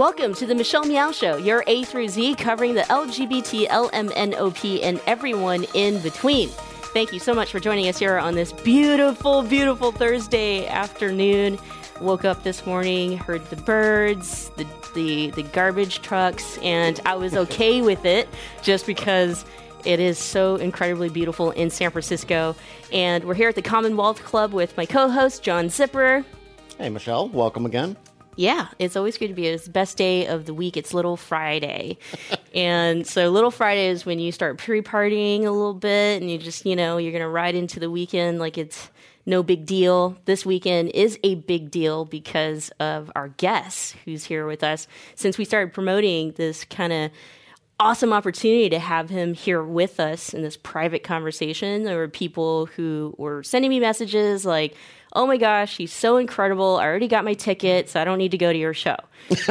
[0.00, 4.98] Welcome to the Michelle Meow Show, your A through Z covering the LGBT, LMNOP, and
[5.06, 6.48] everyone in between.
[6.94, 11.58] Thank you so much for joining us here on this beautiful, beautiful Thursday afternoon.
[12.00, 17.36] Woke up this morning, heard the birds, the, the, the garbage trucks, and I was
[17.36, 18.26] okay with it
[18.62, 19.44] just because
[19.84, 22.56] it is so incredibly beautiful in San Francisco.
[22.90, 26.24] And we're here at the Commonwealth Club with my co host, John Zipperer.
[26.78, 27.98] Hey, Michelle, welcome again.
[28.36, 29.46] Yeah, it's always good to be.
[29.46, 30.76] It's the best day of the week.
[30.76, 31.98] It's Little Friday.
[32.54, 36.64] and so Little Friday is when you start pre-partying a little bit and you just,
[36.64, 38.90] you know, you're going to ride into the weekend like it's
[39.26, 40.16] no big deal.
[40.24, 44.86] This weekend is a big deal because of our guest who's here with us.
[45.14, 47.10] Since we started promoting this kind of
[47.78, 52.66] awesome opportunity to have him here with us in this private conversation, there were people
[52.66, 54.76] who were sending me messages like,
[55.12, 56.76] oh my gosh, he's so incredible.
[56.76, 58.96] I already got my ticket, so I don't need to go to your show.
[59.30, 59.44] so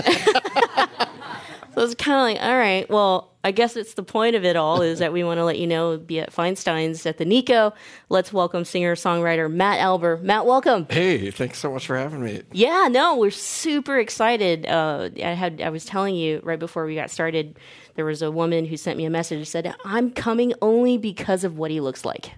[1.77, 4.81] it's kind of like, all right, well, I guess it's the point of it all
[4.81, 7.73] is that we want to let you know, be at Feinstein's at the Nikko.
[8.09, 10.21] Let's welcome singer songwriter Matt Alber.
[10.21, 10.87] Matt, welcome.
[10.89, 12.41] Hey, thanks so much for having me.
[12.51, 14.65] Yeah, no, we're super excited.
[14.65, 17.57] Uh, I had I was telling you right before we got started,
[17.95, 21.45] there was a woman who sent me a message and said, "I'm coming only because
[21.45, 22.31] of what he looks like."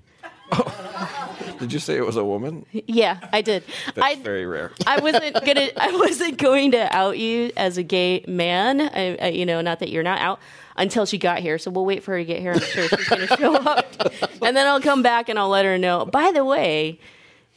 [1.61, 2.65] Did you say it was a woman?
[2.71, 3.63] Yeah, I did.
[3.93, 4.71] That's I, very rare.
[4.87, 5.67] I wasn't gonna.
[5.77, 8.81] I wasn't going to out you as a gay man.
[8.81, 10.39] I, I, you know, not that you're not out
[10.75, 11.59] until she got here.
[11.59, 12.53] So we'll wait for her to get here.
[12.53, 13.85] I'm sure she's going to show up,
[14.41, 16.03] and then I'll come back and I'll let her know.
[16.03, 16.97] By the way,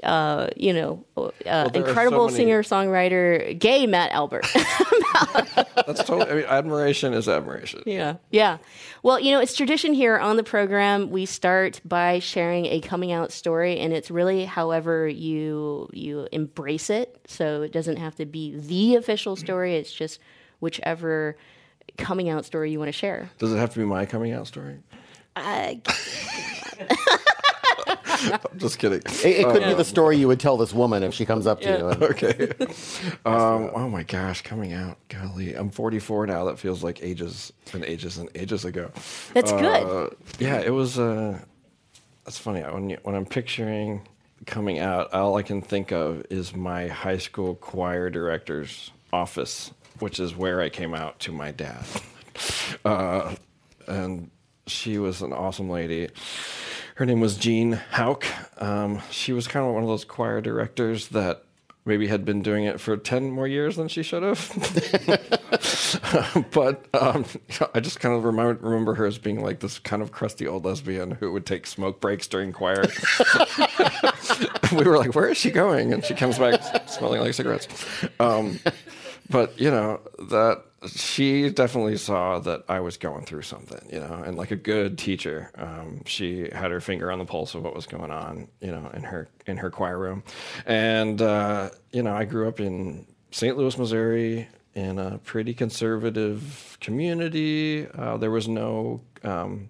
[0.04, 4.42] uh, you know, uh, well, incredible so singer songwriter, gay Matt Alber.
[5.86, 6.30] That's totally.
[6.30, 7.82] I mean, admiration is admiration.
[7.86, 8.58] Yeah, yeah.
[9.02, 11.10] Well, you know, it's tradition here on the program.
[11.10, 16.90] We start by sharing a coming out story, and it's really however you you embrace
[16.90, 17.20] it.
[17.26, 19.76] So it doesn't have to be the official story.
[19.76, 20.20] It's just
[20.60, 21.36] whichever
[21.96, 23.30] coming out story you want to share.
[23.38, 24.78] Does it have to be my coming out story?
[25.36, 25.74] Uh,
[28.32, 28.98] I'm just kidding.
[29.04, 31.60] It, it could be the story you would tell this woman if she comes up
[31.62, 31.88] to you.
[31.88, 32.52] and- Okay.
[33.26, 34.98] Um, oh my gosh, coming out.
[35.08, 36.44] Golly, I'm 44 now.
[36.44, 38.90] That feels like ages and ages and ages ago.
[39.32, 40.16] That's Uh, good.
[40.38, 40.98] Yeah, it was.
[40.98, 41.38] Uh,
[42.24, 42.60] that's funny.
[42.62, 44.06] When you, when I'm picturing
[44.46, 49.70] coming out, all I can think of is my high school choir director's office,
[50.00, 51.84] which is where I came out to my dad.
[52.84, 53.34] Uh,
[53.86, 54.28] and
[54.66, 56.08] she was an awesome lady.
[56.96, 58.24] Her name was Jean Hauk.
[58.60, 61.44] Um, she was kind of one of those choir directors that
[61.86, 64.40] maybe had been doing it for 10 more years than she should have.
[66.52, 67.26] but um,
[67.74, 70.64] I just kind of remember, remember her as being like this kind of crusty old
[70.64, 72.84] lesbian who would take smoke breaks during choir.
[74.72, 75.92] we were like, where is she going?
[75.92, 77.68] And she comes back smelling like cigarettes.
[78.18, 78.60] Um,
[79.30, 84.22] but, you know, that she definitely saw that I was going through something, you know,
[84.24, 87.74] and like a good teacher, um, she had her finger on the pulse of what
[87.74, 90.22] was going on, you know, in her in her choir room,
[90.66, 93.56] and uh, you know, I grew up in St.
[93.56, 97.86] Louis, Missouri, in a pretty conservative community.
[97.88, 99.68] Uh, there was no um,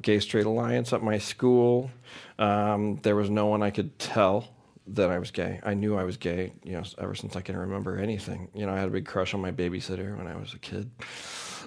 [0.00, 1.90] gay straight alliance at my school.
[2.38, 4.48] Um, there was no one I could tell
[4.88, 5.60] that I was gay.
[5.62, 8.48] I knew I was gay, you know, ever since I can remember anything.
[8.54, 10.90] You know, I had a big crush on my babysitter when I was a kid.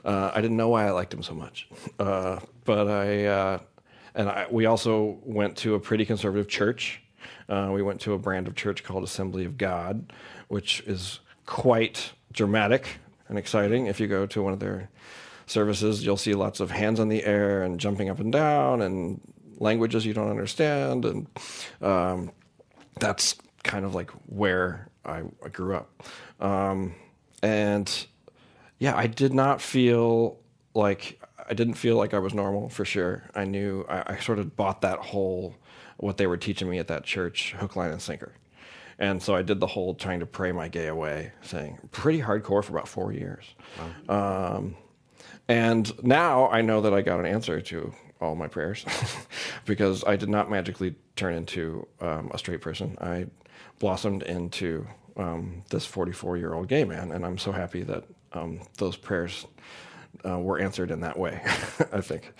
[0.05, 1.67] Uh, I didn't know why I liked him so much,
[1.99, 3.59] uh, but I uh,
[4.15, 7.01] and I, we also went to a pretty conservative church.
[7.49, 10.13] Uh, we went to a brand of church called Assembly of God,
[10.47, 13.87] which is quite dramatic and exciting.
[13.87, 14.89] If you go to one of their
[15.47, 19.19] services, you'll see lots of hands on the air and jumping up and down and
[19.57, 21.27] languages you don't understand and
[21.81, 22.31] um,
[22.99, 26.03] that's kind of like where I, I grew up.
[26.39, 26.95] Um,
[27.41, 28.05] and
[28.79, 30.39] yeah, I did not feel
[30.73, 33.29] like I didn't feel like I was normal for sure.
[33.35, 35.55] I knew I, I sort of bought that whole
[35.97, 38.33] what they were teaching me at that church, hook, line, and sinker.
[38.97, 42.63] And so I did the whole trying to pray my gay away thing, pretty hardcore
[42.63, 43.45] for about four years.
[44.09, 44.75] Um,
[45.47, 48.85] and now I know that I got an answer to all my prayers
[49.65, 52.97] because I did not magically turn into um, a straight person.
[52.99, 53.27] I
[53.79, 54.85] blossomed into
[55.17, 59.45] um, this 44 year old gay man, and I'm so happy that um, those prayers
[60.25, 61.41] uh, were answered in that way,
[61.91, 62.33] I think.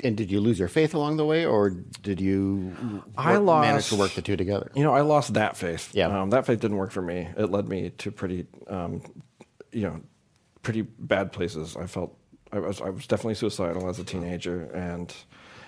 [0.00, 3.88] And did you lose your faith along the way, or did you I work- manage
[3.88, 4.70] to work the two together?
[4.74, 5.90] You know, I lost that faith.
[5.92, 6.06] Yeah.
[6.22, 7.28] Um, that faith didn't work for me.
[7.36, 9.02] It led me to pretty, um,
[9.72, 10.00] you know,
[10.62, 11.76] pretty bad places.
[11.76, 12.16] I felt
[12.52, 15.12] I was I was definitely suicidal as a teenager, and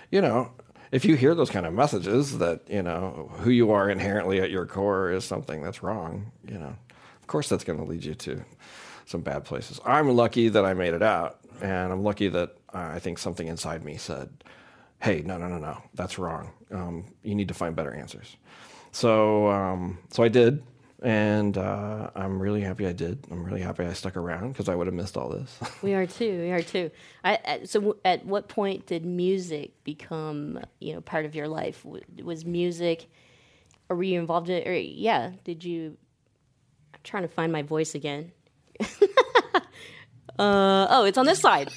[0.09, 0.51] you know,
[0.91, 4.51] if you hear those kind of messages that you know who you are inherently at
[4.51, 6.75] your core is something that's wrong, you know,
[7.19, 8.43] of course that's going to lead you to
[9.05, 9.79] some bad places.
[9.85, 13.47] I'm lucky that I made it out, and I'm lucky that uh, I think something
[13.47, 14.29] inside me said,
[14.99, 16.51] "Hey, no, no, no, no, that's wrong.
[16.71, 18.37] Um, you need to find better answers."
[18.91, 20.63] So, um, so I did,
[21.01, 23.25] and uh, I'm really happy I did.
[23.31, 25.57] I'm really happy I stuck around because I would have missed all this.
[25.81, 26.41] We are too.
[26.41, 26.91] We are too.
[27.23, 31.83] I, I, so, at what point did music become, you know, part of your life?
[32.23, 33.07] Was music,
[33.89, 34.67] or were you involved in?
[34.67, 35.97] Or yeah, did you?
[36.93, 38.31] I'm trying to find my voice again.
[38.81, 38.87] uh,
[40.37, 41.71] oh, it's on this side.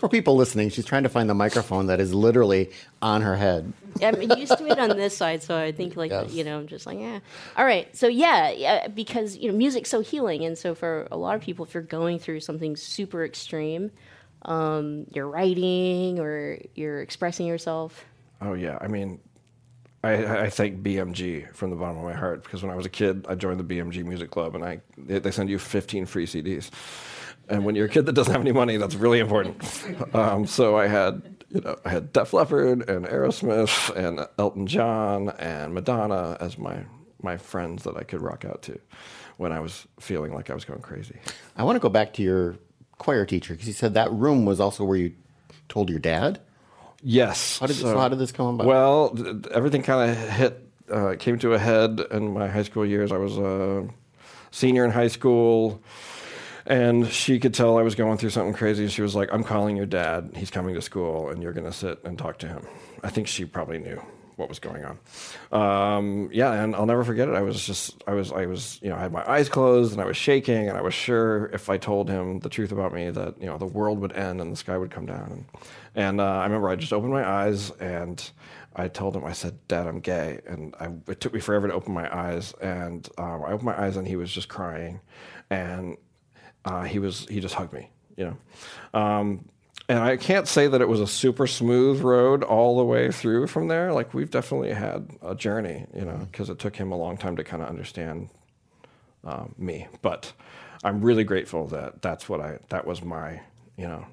[0.00, 2.70] For people listening, she's trying to find the microphone that is literally
[3.02, 3.70] on her head.
[4.02, 6.32] I'm used to it on this side, so I think like Yes.
[6.32, 7.20] you know, I'm just like yeah.
[7.54, 11.18] All right, so yeah, yeah, because you know, music's so healing, and so for a
[11.18, 13.90] lot of people, if you're going through something super extreme,
[14.46, 18.06] um, you're writing or you're expressing yourself.
[18.40, 19.20] Oh yeah, I mean,
[20.02, 22.90] I, I thank BMG from the bottom of my heart because when I was a
[22.90, 26.24] kid, I joined the BMG Music Club, and I they, they send you 15 free
[26.26, 26.70] CDs.
[27.50, 29.62] And when you're a kid that doesn't have any money, that's really important.
[30.14, 35.30] Um, so I had, you know, I had Def Leppard and Aerosmith and Elton John
[35.30, 36.84] and Madonna as my
[37.22, 38.80] my friends that I could rock out to
[39.36, 41.16] when I was feeling like I was going crazy.
[41.56, 42.56] I want to go back to your
[42.98, 45.14] choir teacher because you said that room was also where you
[45.68, 46.40] told your dad.
[47.02, 47.58] Yes.
[47.58, 48.66] How did so, how did this come about?
[48.66, 53.12] Well, everything kind of hit, uh, came to a head in my high school years.
[53.12, 53.88] I was a
[54.50, 55.82] senior in high school,
[56.66, 58.88] and she could tell I was going through something crazy.
[58.88, 60.32] She was like, "I'm calling your dad.
[60.36, 62.66] He's coming to school, and you're going to sit and talk to him."
[63.02, 64.00] I think she probably knew
[64.40, 64.98] what was going on.
[65.52, 67.34] Um, yeah, and I'll never forget it.
[67.34, 70.00] I was just, I was, I was, you know, I had my eyes closed and
[70.00, 73.10] I was shaking, and I was sure if I told him the truth about me
[73.10, 75.30] that you know the world would end and the sky would come down.
[75.30, 75.44] And,
[75.94, 78.28] and uh, I remember I just opened my eyes and
[78.74, 81.74] I told him, I said, "Dad, I'm gay," and I, it took me forever to
[81.74, 82.54] open my eyes.
[82.60, 85.00] And um, I opened my eyes and he was just crying,
[85.50, 85.96] and
[86.64, 89.00] uh, he was he just hugged me, you know.
[89.00, 89.48] Um,
[89.88, 93.48] and I can't say that it was a super smooth road all the way through
[93.48, 93.92] from there.
[93.92, 97.34] Like we've definitely had a journey, you know, because it took him a long time
[97.36, 98.28] to kind of understand
[99.24, 99.88] um, me.
[100.00, 100.32] But
[100.84, 103.40] I'm really grateful that that's what I that was my,
[103.76, 104.06] you know,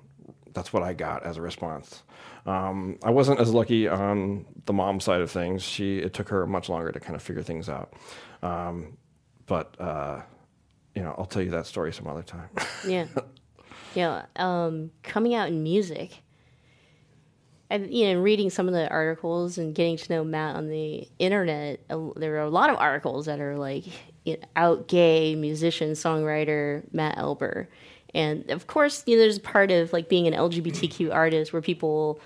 [0.54, 2.02] that's what I got as a response.
[2.48, 5.62] Um, I wasn't as lucky on the mom side of things.
[5.62, 7.94] She it took her much longer to kind of figure things out.
[8.42, 8.98] Um,
[9.46, 10.22] but uh,
[10.98, 12.50] you know, I'll tell you that story some other time.
[12.88, 13.06] Yeah,
[13.94, 14.26] yeah.
[14.36, 16.24] Um, coming out in music,
[17.70, 21.08] and you know, reading some of the articles and getting to know Matt on the
[21.20, 21.82] internet,
[22.16, 23.86] there are a lot of articles that are like
[24.26, 27.68] you know, out gay musician songwriter Matt Alber,
[28.16, 31.62] and of course, you know, there's a part of like being an LGBTQ artist where
[31.62, 32.20] people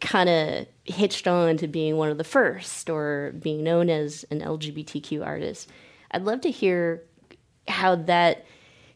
[0.00, 4.40] kind of hitched on to being one of the first or being known as an
[4.40, 5.68] LGBTQ artist.
[6.12, 7.02] I'd love to hear
[7.68, 8.44] how that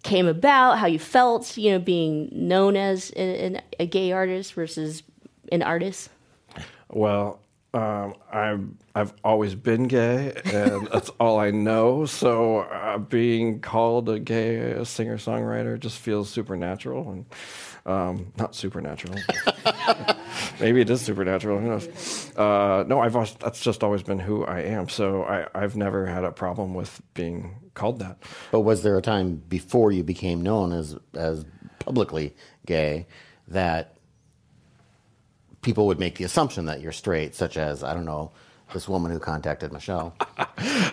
[0.03, 5.03] came about, how you felt, you know, being known as a, a gay artist versus
[5.53, 6.11] an artist.
[6.89, 7.41] Well,
[7.73, 12.05] um, I'm I've always been gay, and that's all I know.
[12.07, 17.27] So uh, being called a gay singer songwriter just feels supernatural, and
[17.87, 19.19] um, not supernatural.
[20.61, 21.59] Maybe it is supernatural.
[21.59, 22.37] Who knows?
[22.37, 24.89] Uh, no, I've that's just always been who I am.
[24.89, 28.19] So I, I've never had a problem with being called that.
[28.51, 31.45] But was there a time before you became known as as
[31.79, 32.35] publicly
[32.67, 33.07] gay
[33.49, 33.97] that
[35.63, 38.33] people would make the assumption that you're straight, such as I don't know
[38.73, 40.15] this woman who contacted Michelle?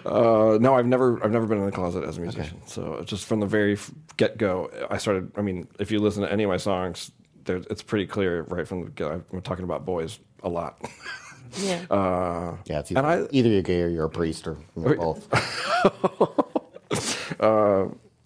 [0.05, 2.61] Uh, no, I've never I've never been in the closet as a musician.
[2.65, 3.77] So just from the very
[4.15, 5.29] get go, I started.
[5.35, 7.11] I mean, if you listen to any of my songs,
[7.47, 9.11] there, it's pretty clear right from the get.
[9.33, 10.79] I'm talking about boys a lot.
[11.61, 11.85] Yeah.
[11.89, 14.83] Uh, Yeah, it's And either, I- either you're gay or you're a priest or you
[14.83, 15.27] know, both.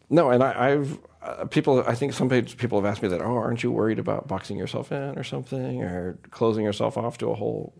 [0.09, 1.83] no, and I, I've uh, people.
[1.87, 3.21] I think some people have asked me that.
[3.21, 7.29] Oh, aren't you worried about boxing yourself in or something, or closing yourself off to
[7.29, 7.73] a whole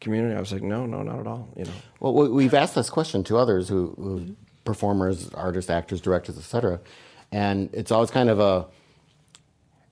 [0.00, 0.34] community?
[0.34, 1.48] I was like, no, no, not at all.
[1.56, 1.72] You know.
[2.00, 6.80] Well, we- we've asked this question to others who, who performers, artists, actors, directors, etc.,
[7.30, 8.66] and it's always kind of a: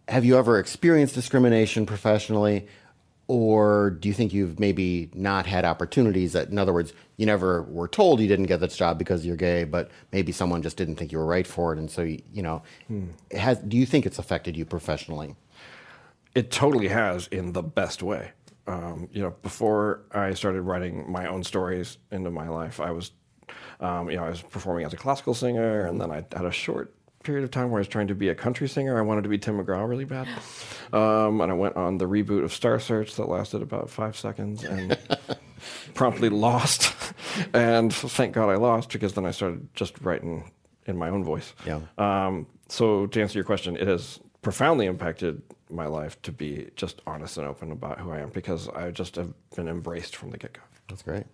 [0.09, 2.69] Have you ever experienced discrimination professionally,
[3.27, 6.33] or do you think you've maybe not had opportunities?
[6.33, 9.37] That, in other words, you never were told you didn't get this job because you're
[9.37, 12.23] gay, but maybe someone just didn't think you were right for it, and so you,
[12.33, 12.63] you know,
[13.33, 15.35] has do you think it's affected you professionally?
[16.37, 18.31] It totally has in the best way.
[18.69, 23.13] Um, you know, before I started writing my own stories into my life, I was,
[23.81, 26.53] um, you know, I was performing as a classical singer, and then I had a
[26.53, 26.96] short
[27.27, 28.97] period of time where I was trying to be a country singer.
[28.97, 30.29] I wanted to be Tim McGraw really bad,
[30.93, 34.63] um, and I went on the reboot of Star Search that lasted about five seconds
[34.63, 34.97] and
[35.95, 36.95] promptly lost.
[37.53, 40.53] and thank God I lost because then I started just writing
[40.87, 41.53] in my own voice.
[41.67, 41.81] Yeah.
[41.99, 47.03] Um, so to answer your question, it has profoundly impacted my life to be just
[47.09, 50.39] honest and open about who I am because I just have been embraced from the
[50.39, 50.61] get go.
[50.89, 51.25] That's great.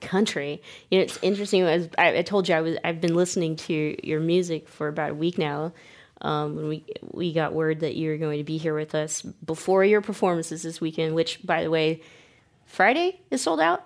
[0.00, 0.62] Country.
[0.90, 1.62] You know, it's interesting.
[1.62, 5.10] As I, I told you, I was I've been listening to your music for about
[5.10, 5.72] a week now.
[6.22, 9.22] Um, when we we got word that you were going to be here with us
[9.22, 12.00] before your performances this weekend, which, by the way,
[12.64, 13.84] Friday is sold out.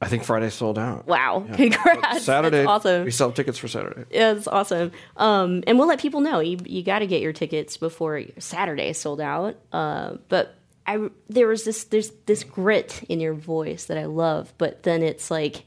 [0.00, 1.06] I think Friday sold out.
[1.06, 1.44] Wow!
[1.54, 2.00] Congrats!
[2.00, 3.04] But Saturday, That's awesome.
[3.04, 4.04] we sell tickets for Saturday.
[4.10, 4.92] Yeah, it's awesome.
[5.16, 8.90] Um, and we'll let people know you you got to get your tickets before Saturday
[8.90, 9.56] is sold out.
[9.72, 10.54] Uh, but
[10.88, 15.02] I there was this there's this grit in your voice that I love, but then
[15.02, 15.66] it's like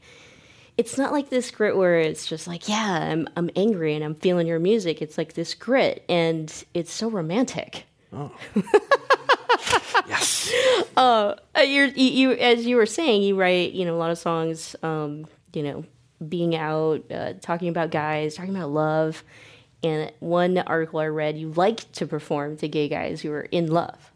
[0.76, 4.16] it's not like this grit where it's just like yeah I'm I'm angry and I'm
[4.16, 5.00] feeling your music.
[5.00, 7.86] It's like this grit and it's so romantic.
[10.08, 10.52] Yes.
[10.96, 14.18] Uh, you're, you, you as you were saying, you write you know a lot of
[14.18, 14.74] songs.
[14.82, 15.84] Um, you know,
[16.26, 19.22] being out, uh, talking about guys, talking about love.
[19.84, 23.68] And one article I read, you like to perform to gay guys who are in
[23.68, 24.11] love.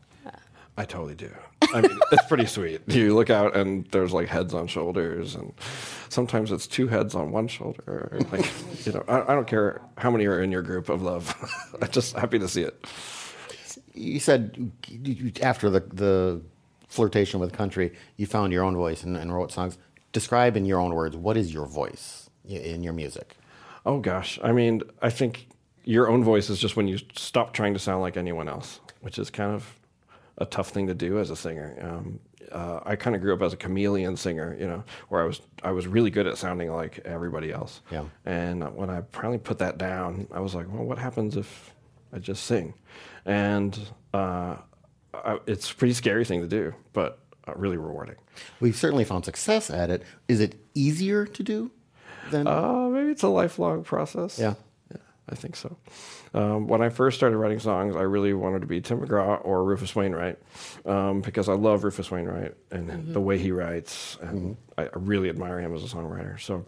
[0.77, 1.31] I totally do.
[1.73, 2.83] I mean, it's pretty sweet.
[2.87, 5.53] You look out and there's like heads on shoulders, and
[6.11, 8.19] sometimes it's two heads on one shoulder.
[8.31, 8.47] Like,
[8.87, 11.35] you know, I, I don't care how many are in your group of love.
[11.83, 12.85] I'm just happy to see it.
[13.95, 16.43] You said you- you- after the, the
[16.89, 19.79] flirtation with country, you found your own voice and, and wrote songs.
[20.13, 23.37] Describe in your own words what is your voice in your music?
[23.87, 25.49] Oh gosh, I mean, I think
[25.85, 29.19] your own voice is just when you stop trying to sound like anyone else, which
[29.19, 29.79] is kind of
[30.39, 31.77] a tough thing to do as a singer.
[31.81, 32.21] Um,
[32.53, 35.41] uh, I kind of grew up as a chameleon singer, you know, where I was
[35.63, 37.81] I was really good at sounding like everybody else.
[37.91, 38.05] Yeah.
[38.25, 41.75] And when I finally put that down, I was like, well, what happens if
[42.13, 42.75] I just sing?
[43.25, 43.79] And
[44.15, 44.57] uh,
[45.13, 48.17] I, it's a pretty scary thing to do, but uh, really rewarding.
[48.61, 50.03] We've certainly found success at it.
[50.29, 51.71] Is it easier to do
[52.31, 52.47] than?
[52.47, 54.39] Uh, maybe it's a lifelong process.
[54.39, 54.55] Yeah.
[54.91, 55.77] yeah, I think so.
[56.37, 59.65] Um, when I first started writing songs, I really wanted to be Tim McGraw or
[59.65, 60.39] Rufus Wainwright
[60.85, 65.31] um, because I love Rufus Wainwright and the way he writes, and I, I really
[65.31, 66.39] admire him as a songwriter.
[66.39, 66.67] So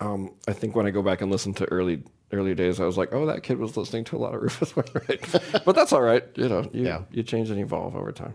[0.00, 2.96] um, I think when I go back and listen to early early days, I was
[2.98, 6.02] like, oh, that kid was listening to a lot of Rufus Wainwright, but that's all
[6.02, 6.24] right.
[6.34, 7.02] You know, you, Yeah.
[7.12, 8.34] you change and evolve over time.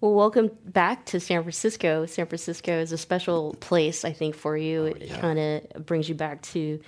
[0.00, 2.06] Well, welcome back to San Francisco.
[2.06, 4.84] San Francisco is a special place, I think, for you.
[4.86, 6.80] it kind of brings you back to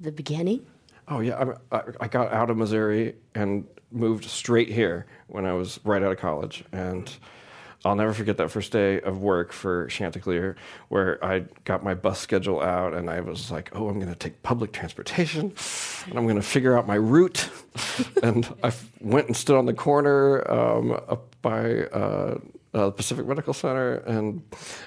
[0.00, 0.66] the beginning.
[1.10, 5.80] Oh yeah, I, I, got out of Missouri and moved straight here when I was
[5.82, 7.12] right out of college, and
[7.84, 10.54] I'll never forget that first day of work for Chanticleer,
[10.88, 14.18] where I got my bus schedule out, and I was like, "Oh, I'm going to
[14.18, 15.52] take public transportation,
[16.06, 17.50] and I'm going to figure out my route."
[18.22, 21.84] and I f- went and stood on the corner um, up by.
[21.86, 22.38] Uh,
[22.72, 24.42] uh, Pacific Medical Center, and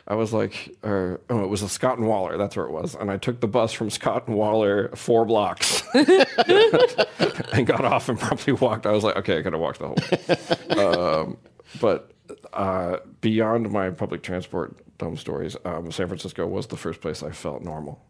[0.08, 2.38] I was like, or, oh, it was a Scott and Waller.
[2.38, 2.96] That's where it was.
[2.96, 8.20] And I took the bus from Scott and Waller four blocks and got off and
[8.20, 8.86] probably walked.
[8.86, 10.84] I was like, okay, I gotta walk the whole way.
[10.84, 11.38] um,
[11.82, 12.12] but
[12.54, 17.32] uh, beyond my public transport dumb stories, um, San Francisco was the first place I
[17.32, 18.02] felt normal.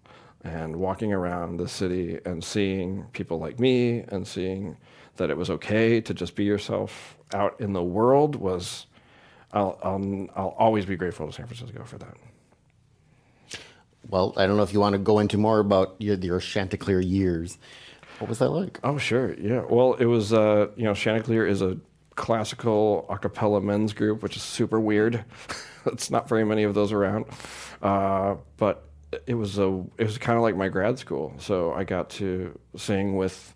[0.44, 4.78] And walking around the city and seeing people like me and seeing
[5.16, 8.86] that it was okay to just be yourself out in the world was,
[9.54, 12.18] I'll, I'll, I'll always be grateful to San Francisco for that.
[14.10, 17.00] well, I don't know if you want to go into more about your, your Chanticleer
[17.00, 17.58] years.
[18.20, 18.80] What was that like?
[18.84, 19.34] Oh, sure.
[19.40, 19.64] Yeah.
[19.70, 21.78] Well, it was, uh, you know, Chanticleer is a
[22.16, 25.24] classical a cappella men's group, which is super weird.
[25.86, 27.26] it's not very many of those around.
[27.82, 28.88] Uh, but
[29.28, 31.34] it was a, it was kind of like my grad school.
[31.38, 33.56] So I got to sing with,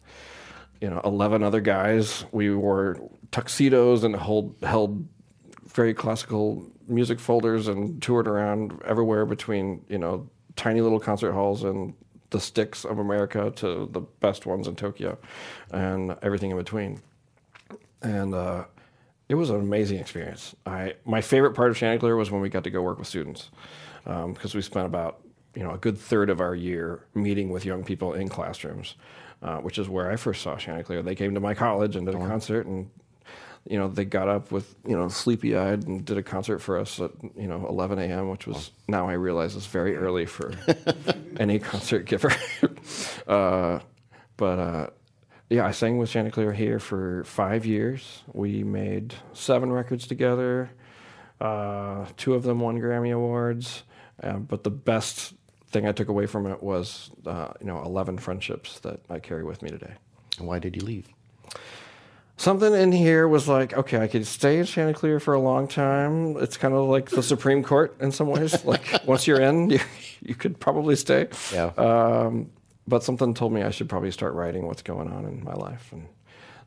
[0.81, 2.25] you know, 11 other guys.
[2.31, 2.97] We wore
[3.31, 5.07] tuxedos and hold, held
[5.77, 11.63] very classical music folders and toured around everywhere between you know tiny little concert halls
[11.63, 11.93] and
[12.31, 15.17] the sticks of America to the best ones in Tokyo,
[15.71, 16.99] and everything in between.
[18.01, 18.65] And uh,
[19.29, 20.55] it was an amazing experience.
[20.65, 23.51] I my favorite part of Chanticleer was when we got to go work with students
[24.03, 25.21] because we spent about
[25.53, 28.95] you know a good third of our year meeting with young people in classrooms,
[29.43, 31.03] uh, which is where I first saw Chanticleer.
[31.03, 32.89] They came to my college and did a concert and
[33.69, 36.77] you know, they got up with, you know, sleepy eyed and did a concert for
[36.77, 40.53] us at, you know, 11 a.m., which was now I realize is very early for
[41.39, 42.31] any concert giver.
[43.27, 43.79] uh,
[44.37, 44.87] but uh,
[45.49, 48.23] yeah, I sang with Chanticleer here for five years.
[48.33, 50.69] We made seven records together.
[51.41, 53.83] Uh, two of them won Grammy Awards.
[54.21, 55.33] Uh, but the best
[55.69, 59.43] thing I took away from it was, uh, you know, 11 friendships that I carry
[59.43, 59.93] with me today
[60.37, 61.07] And why did you leave?
[62.37, 66.37] Something in here was like, okay, I could stay in Chanticleer for a long time.
[66.37, 68.63] It's kind of like the Supreme Court in some ways.
[68.65, 69.79] like once you're in, you,
[70.21, 71.27] you could probably stay.
[71.51, 71.71] Yeah.
[71.77, 72.51] Um,
[72.87, 75.91] but something told me I should probably start writing what's going on in my life.
[75.91, 76.07] And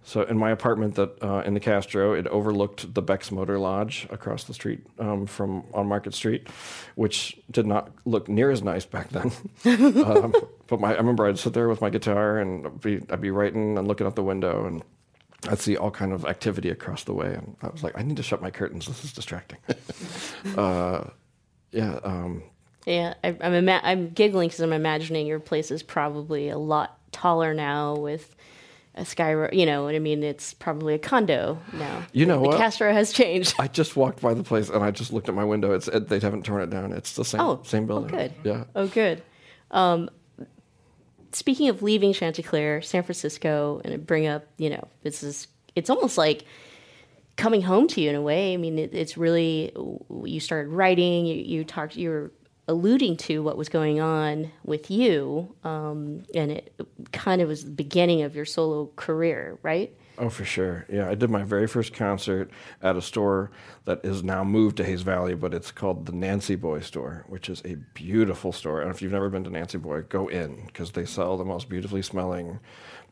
[0.02, 4.06] so, in my apartment that uh, in the Castro, it overlooked the Beck's Motor Lodge
[4.10, 6.48] across the street um, from on Market Street,
[6.94, 9.30] which did not look near as nice back then.
[10.04, 10.34] um,
[10.68, 13.30] but my, I remember I'd sit there with my guitar and I'd be, I'd be
[13.30, 14.82] writing and looking out the window and.
[15.48, 18.16] I'd see all kind of activity across the way, and I was like, "I need
[18.18, 18.86] to shut my curtains.
[18.86, 19.58] This is distracting."
[20.56, 21.04] uh,
[21.72, 22.42] yeah, um,
[22.86, 26.98] Yeah, I, I'm ima- I'm giggling because I'm imagining your place is probably a lot
[27.12, 28.34] taller now with
[28.96, 29.32] a sky.
[29.34, 30.22] ro- You know what I mean?
[30.22, 32.04] It's probably a condo now.
[32.12, 32.58] You know the what?
[32.58, 33.54] Castro has changed.
[33.58, 35.72] I just walked by the place and I just looked at my window.
[35.72, 36.92] It's it, they haven't torn it down.
[36.92, 38.10] It's the same Oh, same oh, building.
[38.10, 38.32] good.
[38.44, 38.64] Yeah.
[38.74, 39.22] Oh, good.
[39.70, 40.10] Um,
[41.32, 46.18] speaking of leaving Chanticleer, San Francisco, and bring up, you know, this is it's almost
[46.18, 46.44] like
[47.36, 48.52] coming home to you in a way.
[48.52, 49.72] I mean, it, it's really
[50.24, 51.26] you started writing.
[51.26, 51.96] You, you talked.
[51.96, 52.32] You were
[52.68, 56.74] alluding to what was going on with you, um, and it
[57.12, 59.96] kind of was the beginning of your solo career, right?
[60.20, 60.84] Oh, for sure.
[60.92, 62.50] Yeah, I did my very first concert
[62.82, 63.50] at a store
[63.86, 67.48] that is now moved to Hayes Valley, but it's called the Nancy Boy Store, which
[67.48, 68.82] is a beautiful store.
[68.82, 71.70] And if you've never been to Nancy Boy, go in because they sell the most
[71.70, 72.60] beautifully smelling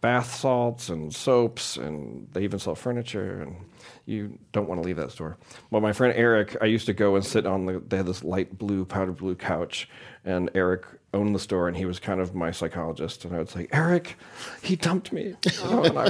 [0.03, 3.41] bath salts and soaps, and they even sell furniture.
[3.41, 3.57] And
[4.05, 5.39] you don't want to leave that store.
[5.71, 7.83] Well, my friend Eric, I used to go and sit on the.
[7.89, 9.89] They had this light blue, powder blue couch,
[10.27, 10.85] and Eric
[11.15, 13.25] owned the store, and he was kind of my psychologist.
[13.25, 14.17] And I would say, Eric,
[14.63, 16.09] he dumped me, you know, and I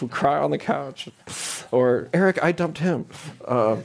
[0.00, 1.08] would cry on the couch,
[1.70, 3.06] or Eric, I dumped him,
[3.46, 3.76] uh,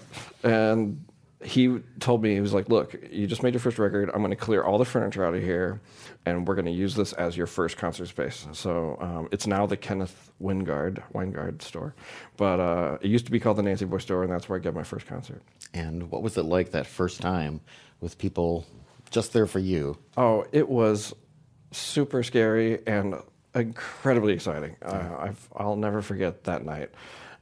[0.44, 1.04] and
[1.44, 4.10] he told me he was like, "Look, you just made your first record.
[4.14, 5.82] I'm going to clear all the furniture out of here,
[6.26, 9.66] and we're going to use this as your first concert space." So um, it's now
[9.66, 11.96] the Kenneth Wingard Weingard store,
[12.38, 14.62] but uh, it used to be called the Nancy Boy store, and that's where I
[14.62, 15.42] got my first concert.
[15.74, 17.60] And what was it like that first time
[18.00, 18.66] with people
[19.14, 19.98] just there for you?
[20.18, 21.14] Oh, it was
[21.72, 23.16] super scary and
[23.56, 24.76] incredibly exciting.
[24.82, 26.90] Uh, I've, I'll never forget that night.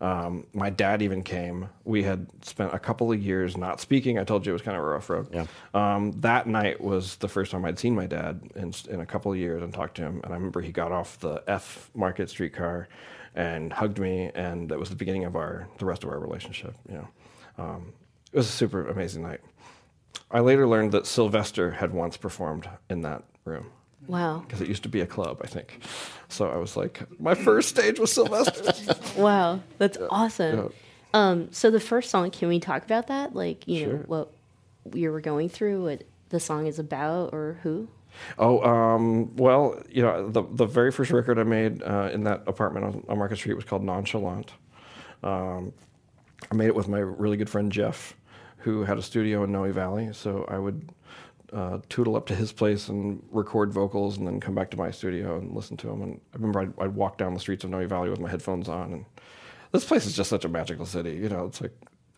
[0.02, 1.70] Um, my dad even came.
[1.84, 4.18] We had spent a couple of years not speaking.
[4.18, 5.28] I told you it was kind of a rough road.
[5.32, 5.46] Yeah.
[5.76, 9.32] Um, that night was the first time I'd seen my dad in, in a couple
[9.32, 10.22] of years and talked to him.
[10.24, 12.90] And I remember he got off the F Market streetcar
[13.36, 16.74] and hugged me, and that was the beginning of our the rest of our relationship.
[16.90, 17.08] You know,
[17.60, 17.94] um,
[18.34, 19.42] it was a super amazing night.
[20.30, 23.72] I later learned that Sylvester had once performed in that room
[24.08, 25.80] Wow, because it used to be a club, I think.
[26.28, 28.94] So I was like, my first stage was Sylvester.
[29.22, 30.58] wow, that's awesome.
[30.58, 30.68] yeah.
[31.14, 33.36] Um, so the first song, can we talk about that?
[33.36, 34.32] Like, you know, what
[34.94, 37.88] you were going through, what the song is about, or who?
[38.38, 42.44] oh, um, well, you know, the the very first record I made uh, in that
[42.48, 44.52] apartment on, on Market Street was called Nonchalant.
[45.24, 45.74] Um,
[46.52, 48.16] I made it with my really good friend Jeff,
[48.62, 50.10] who had a studio in Noe Valley.
[50.14, 50.92] So I would
[51.54, 54.92] uh, tootle up to his place and record vocals, and then come back to my
[54.92, 56.02] studio and listen to them.
[56.02, 58.70] And I remember I'd, I'd walk down the streets of Noe Valley with my headphones
[58.70, 59.06] on, and
[59.72, 61.16] this place is just such a magical city.
[61.16, 61.74] You know, it's like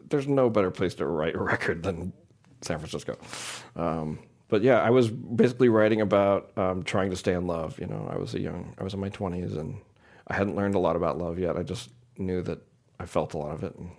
[0.10, 2.14] there's no better place to write a record than
[2.62, 3.18] San Francisco.
[3.76, 7.80] Um, but yeah, I was basically writing about um, trying to stay in love.
[7.80, 9.80] You know, I was a young, I was in my 20s, and
[10.28, 11.58] I hadn't learned a lot about love yet.
[11.58, 12.60] I just knew that
[13.00, 13.90] I felt a lot of it, and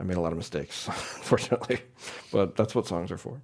[0.00, 1.80] I made a lot of mistakes, unfortunately.
[2.32, 3.40] But that's what songs are for.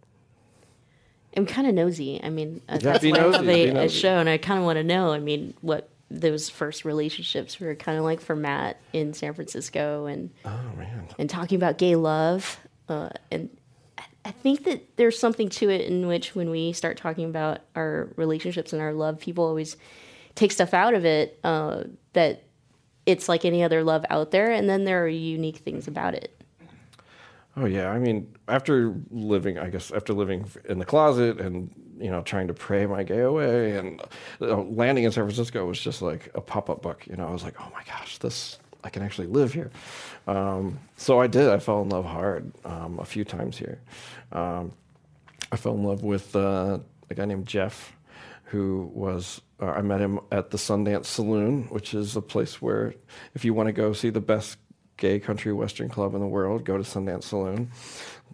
[1.36, 2.20] I'm kind of nosy.
[2.22, 4.58] I mean, uh, Yeah, that's be why I nosy, be a, show, and I kind
[4.60, 5.12] of want to know.
[5.12, 10.06] I mean, what those first relationships were kind of like for Matt in San Francisco,
[10.06, 12.60] and Oh man, and talking about gay love.
[12.88, 13.48] Uh, and
[13.98, 17.60] I- I think that there's something to it in which when we start talking about
[17.74, 19.76] our relationships and our love, people always
[20.34, 22.44] take stuff out of it uh, that
[23.06, 26.30] it's like any other love out there, and then there are unique things about it.
[27.56, 32.10] Oh yeah, I mean, after living, I guess after living in the closet and you
[32.10, 34.02] know trying to pray my gay away, and
[34.40, 37.06] landing in San Francisco was just like a pop-up book.
[37.06, 39.70] You know, I was like, oh my gosh, this I can actually live here.
[40.26, 41.48] Um, so I did.
[41.48, 43.80] I fell in love hard um, a few times here.
[44.32, 44.72] Um,
[45.52, 47.96] I fell in love with uh, a guy named Jeff,
[48.44, 49.40] who was.
[49.60, 52.94] Uh, I met him at the Sundance Saloon, which is a place where,
[53.34, 54.58] if you want to go see the best
[54.96, 57.70] gay country western club in the world, go to Sundance Saloon.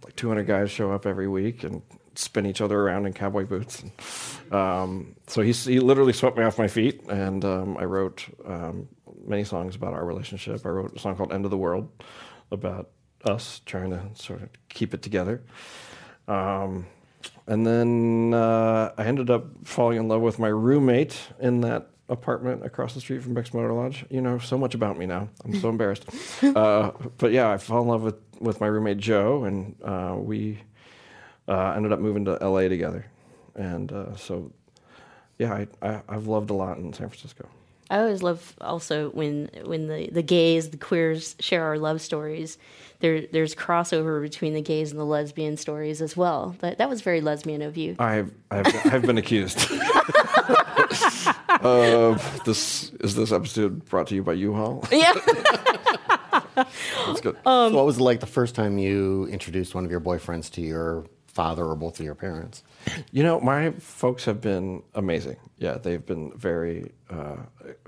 [0.05, 1.83] Like 200 guys show up every week and
[2.15, 3.83] spin each other around in cowboy boots.
[4.51, 8.89] Um, so he, he literally swept me off my feet, and um, I wrote um,
[9.27, 10.65] many songs about our relationship.
[10.65, 11.91] I wrote a song called "End of the World"
[12.51, 12.91] about
[13.25, 15.43] us trying to sort of keep it together.
[16.27, 16.87] Um,
[17.47, 22.65] and then uh, I ended up falling in love with my roommate in that apartment
[22.65, 24.05] across the street from Beck's Motor Lodge.
[24.11, 25.29] You know so much about me now.
[25.45, 26.05] I'm so embarrassed.
[26.43, 30.59] Uh, but yeah, I fell in love with, with my roommate Joe, and uh, we
[31.47, 33.07] uh, ended up moving to LA together.
[33.55, 34.53] And uh, so,
[35.39, 37.49] yeah, I, I I've loved a lot in San Francisco.
[37.91, 42.57] I always love also when when the, the gays, the queers share our love stories.
[43.01, 46.55] There there's crossover between the gays and the lesbian stories as well.
[46.61, 47.97] That that was very lesbian of you.
[47.99, 49.59] I've I've, I've been accused.
[51.63, 54.85] uh, this is this episode brought to you by U-Haul.
[54.91, 55.13] Yeah.
[56.55, 57.37] That's good.
[57.45, 60.61] so what was it like the first time you introduced one of your boyfriends to
[60.61, 62.63] your father or both of your parents?
[63.13, 65.37] You know, my folks have been amazing.
[65.59, 67.37] Yeah, they've been very, uh,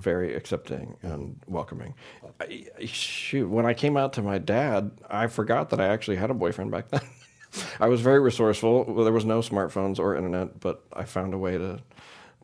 [0.01, 1.95] very accepting and welcoming.
[2.41, 6.31] I, shoot, when I came out to my dad, I forgot that I actually had
[6.31, 7.01] a boyfriend back then.
[7.81, 9.05] I was very resourceful.
[9.05, 11.81] There was no smartphones or internet, but I found a way to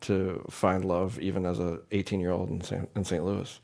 [0.01, 3.23] to find love even as a 18 year old in, San, in St.
[3.23, 3.59] Louis.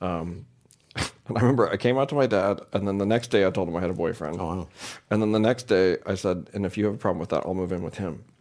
[0.00, 0.46] Um,
[0.96, 3.50] and I remember I came out to my dad, and then the next day I
[3.50, 4.40] told him I had a boyfriend.
[4.40, 4.68] Oh, wow.
[5.10, 7.42] And then the next day I said, and if you have a problem with that,
[7.46, 8.24] I'll move in with him.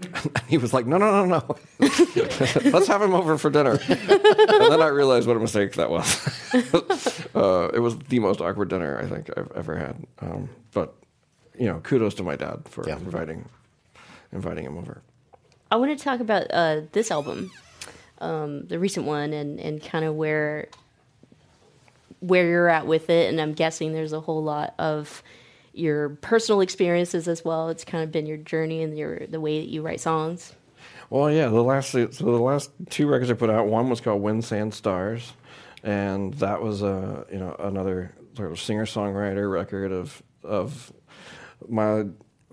[0.00, 1.56] And he was like, no, no, no, no.
[2.70, 3.72] Let's have him over for dinner.
[3.88, 6.06] and then I realized what a mistake that was.
[7.34, 9.96] uh, it was the most awkward dinner I think I've ever had.
[10.20, 10.94] Um, but,
[11.58, 12.94] you know, kudos to my dad for Yeah.
[12.98, 13.48] inviting,
[14.32, 15.02] inviting him over.
[15.70, 17.50] I want to talk about uh, this album,
[18.20, 20.68] um, the recent one, and, and kind of where
[22.20, 23.28] where you're at with it.
[23.28, 25.22] And I'm guessing there's a whole lot of
[25.72, 27.68] your personal experiences as well.
[27.68, 30.54] It's kind of been your journey and your the way that you write songs.
[31.10, 34.20] Well, yeah, the last so the last two records I put out, one was called
[34.20, 35.32] Wind, Sand, Stars,
[35.82, 40.92] and that was a you know another sort of singer songwriter record of of
[41.68, 42.04] my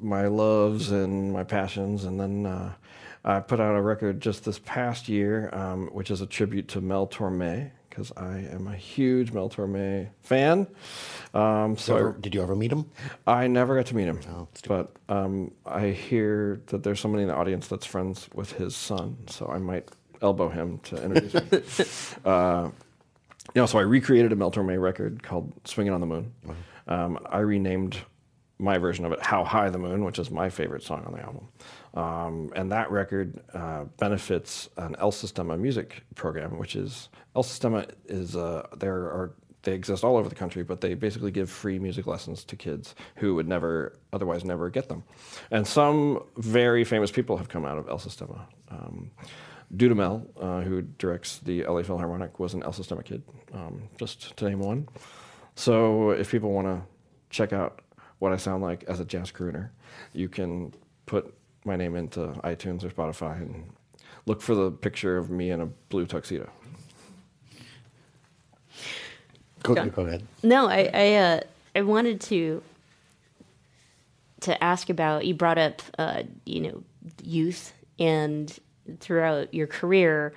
[0.01, 2.73] my loves and my passions, and then uh,
[3.23, 6.81] I put out a record just this past year, um, which is a tribute to
[6.81, 10.67] Mel Torme because I am a huge Mel Torme fan.
[11.33, 12.91] Um, so Ever- did you ever meet him?
[13.25, 17.29] I never got to meet him, Oh, but um, I hear that there's somebody in
[17.29, 19.87] the audience that's friends with his son, so I might
[20.21, 22.21] elbow him to introduce him.
[22.25, 22.69] uh,
[23.53, 26.33] you know, so I recreated a Mel Torme record called "Swinging on the Moon."
[26.89, 27.97] Um, I renamed
[28.57, 31.21] my version of it "How High the Moon," which is my favorite song on the
[31.21, 31.47] album.
[31.93, 37.89] Um, and that record uh, benefits an El Sistema music program, which is El Sistema
[38.07, 41.79] is uh, there are they exist all over the country, but they basically give free
[41.79, 45.03] music lessons to kids who would never otherwise never get them.
[45.51, 48.41] And some very famous people have come out of El Sistema.
[48.69, 49.11] Um,
[49.75, 54.45] Dudamel, uh, who directs the LA Philharmonic, was an El Sistema kid, um, just to
[54.45, 54.87] name one.
[55.55, 56.81] So if people want to
[57.29, 57.81] check out
[58.19, 59.69] what I sound like as a jazz crooner,
[60.13, 60.73] you can
[61.05, 61.33] put
[61.65, 63.71] my name into iTunes or Spotify and
[64.25, 66.49] look for the picture of me in a blue tuxedo.
[69.63, 69.89] Go, John.
[69.89, 70.25] go ahead.
[70.43, 71.39] No, I I, uh,
[71.75, 72.61] I wanted to
[74.41, 75.25] to ask about.
[75.25, 76.83] You brought up uh, you know
[77.23, 78.55] youth, and
[78.99, 80.33] throughout your career,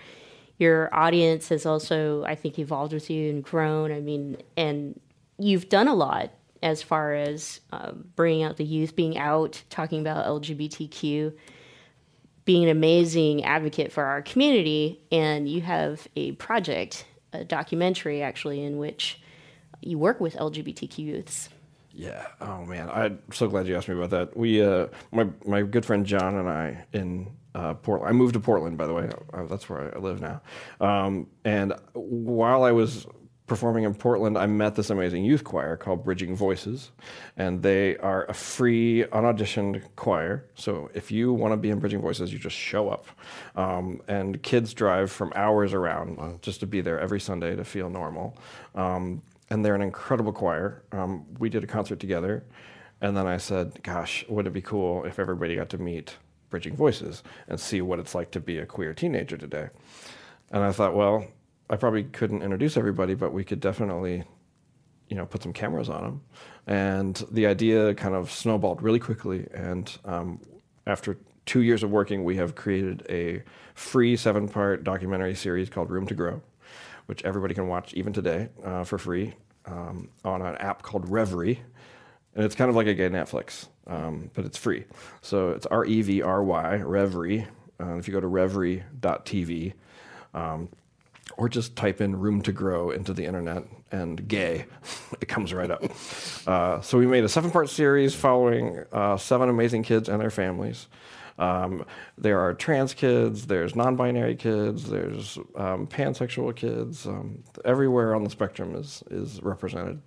[0.58, 3.92] your audience has also I think evolved with you and grown.
[3.92, 4.98] I mean, and
[5.38, 6.30] you've done a lot
[6.62, 11.34] as far as um, bringing out the youth, being out, talking about LGBTQ
[12.48, 18.64] being an amazing advocate for our community, and you have a project, a documentary actually,
[18.64, 19.20] in which
[19.82, 21.50] you work with LGBTQ youths.
[21.92, 22.26] Yeah.
[22.40, 24.34] Oh man, I'm so glad you asked me about that.
[24.34, 28.08] We, uh, my my good friend John and I in uh, Portland.
[28.08, 29.10] I moved to Portland, by the way.
[29.34, 30.40] Uh, that's where I live now.
[30.80, 33.06] Um, and while I was
[33.48, 36.92] performing in Portland, I met this amazing youth choir called Bridging Voices,
[37.36, 40.44] and they are a free, unauditioned choir.
[40.54, 43.06] So if you want to be in Bridging Voices, you just show up.
[43.56, 47.90] Um, and kids drive from hours around just to be there every Sunday to feel
[47.90, 48.38] normal.
[48.74, 50.82] Um, and they're an incredible choir.
[50.92, 52.44] Um, we did a concert together,
[53.00, 56.16] and then I said, "Gosh, wouldn't it be cool if everybody got to meet
[56.50, 59.70] Bridging Voices and see what it's like to be a queer teenager today?"
[60.50, 61.26] And I thought, well,
[61.70, 64.24] I probably couldn't introduce everybody, but we could definitely,
[65.08, 66.20] you know, put some cameras on them.
[66.66, 69.46] And the idea kind of snowballed really quickly.
[69.52, 70.40] And um,
[70.86, 73.42] after two years of working, we have created a
[73.74, 76.42] free seven-part documentary series called Room to Grow,
[77.06, 79.34] which everybody can watch even today uh, for free
[79.66, 81.60] um, on an app called Reverie.
[82.34, 84.84] And it's kind of like a gay Netflix, um, but it's free.
[85.22, 87.46] So it's R E V R Y, Reverie.
[87.80, 89.72] Uh, if you go to revry.tv,
[90.34, 90.68] um,
[91.36, 94.66] or just type in room to grow into the internet and gay,
[95.20, 95.82] it comes right up.
[96.46, 100.30] Uh, so we made a seven part series following uh, seven amazing kids and their
[100.30, 100.88] families.
[101.38, 101.84] Um,
[102.16, 107.06] there are trans kids, there's non binary kids, there's um, pansexual kids.
[107.06, 110.00] Um, everywhere on the spectrum is, is represented.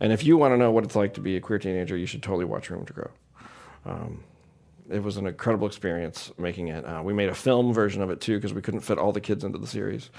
[0.00, 2.06] And if you want to know what it's like to be a queer teenager, you
[2.06, 3.10] should totally watch Room to Grow.
[3.84, 4.22] Um,
[4.88, 6.84] it was an incredible experience making it.
[6.84, 9.20] Uh, we made a film version of it too because we couldn't fit all the
[9.20, 10.10] kids into the series.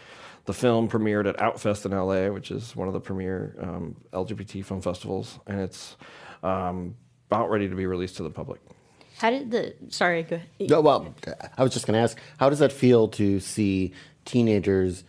[0.50, 4.66] The film premiered at Outfest in LA, which is one of the premier um, LGBT
[4.66, 5.96] film festivals, and it's
[6.42, 6.96] um,
[7.30, 8.60] about ready to be released to the public.
[9.20, 10.68] How did the sorry go ahead.
[10.68, 11.14] No, well,
[11.56, 13.94] I was just going to ask, how does that feel to see
[14.26, 15.04] teenagers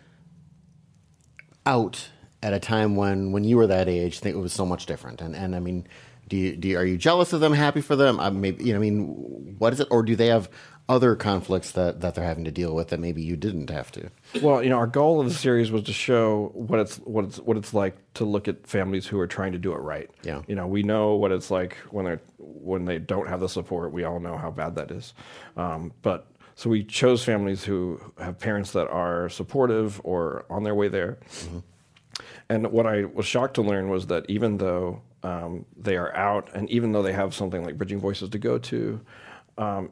[1.64, 2.10] out
[2.42, 4.18] at a time when, when you were that age?
[4.18, 5.22] I think it was so much different.
[5.22, 5.88] And, and I mean,
[6.28, 7.54] do you, do you, are you jealous of them?
[7.54, 8.20] Happy for them?
[8.20, 9.88] I maybe you know, I mean, what is it?
[9.90, 10.50] Or do they have
[10.90, 14.10] other conflicts that, that they're having to deal with that maybe you didn't have to?
[14.42, 17.38] Well, you know, our goal of the series was to show what it's what it's
[17.38, 20.10] what it's like to look at families who are trying to do it right.
[20.24, 20.42] Yeah.
[20.48, 23.92] You know, we know what it's like when they when they don't have the support.
[23.92, 25.14] We all know how bad that is.
[25.56, 26.26] Um, but
[26.56, 31.18] so we chose families who have parents that are supportive or on their way there.
[32.48, 36.50] And what I was shocked to learn was that even though um, they are out,
[36.52, 39.00] and even though they have something like Bridging Voices to go to,
[39.56, 39.90] um,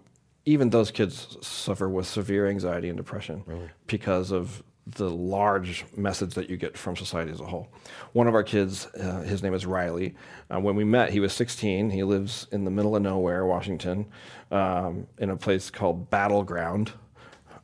[0.48, 3.44] even those kids suffer with severe anxiety and depression
[3.86, 7.68] because of the large message that you get from society as a whole.
[8.14, 10.14] One of our kids, uh, his name is Riley.
[10.50, 11.90] Uh, when we met, he was 16.
[11.90, 14.06] He lives in the middle of nowhere, Washington,
[14.50, 16.92] um, in a place called Battleground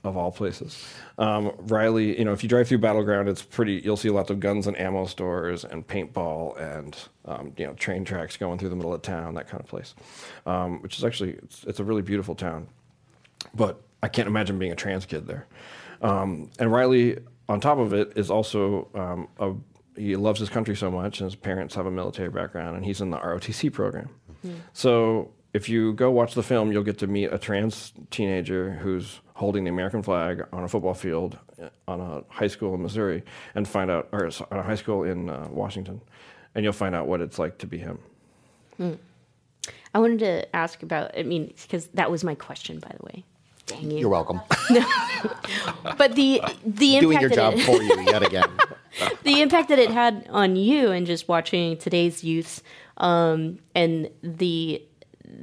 [0.04, 0.84] of all places.
[1.16, 3.80] Um, Riley, you know, if you drive through Battleground, it's pretty.
[3.82, 6.94] You'll see lots of guns and ammo stores and paintball and
[7.26, 9.94] um, you know train tracks going through the middle of town, that kind of place.
[10.46, 12.68] Um, which is actually it's, it's a really beautiful town,
[13.54, 15.46] but I can't imagine being a trans kid there.
[16.02, 19.54] Um, and Riley, on top of it, is also um, a,
[19.98, 23.00] he loves his country so much, and his parents have a military background, and he's
[23.00, 24.10] in the ROTC program.
[24.72, 29.20] So if you go watch the film, you'll get to meet a trans teenager who's
[29.34, 33.22] holding the American flag on a football field uh, on a high school in Missouri,
[33.54, 36.00] and find out, or on a high school in uh, Washington,
[36.54, 37.98] and you'll find out what it's like to be him.
[39.94, 41.16] I wanted to ask about.
[41.16, 43.24] I mean, because that was my question, by the way.
[43.66, 43.98] Dang you!
[43.98, 44.40] You're welcome.
[45.96, 48.50] But the the impact Doing your that job it, for you yet again.
[49.22, 52.62] the impact that it had on you and just watching today's youth
[52.98, 54.82] um, and the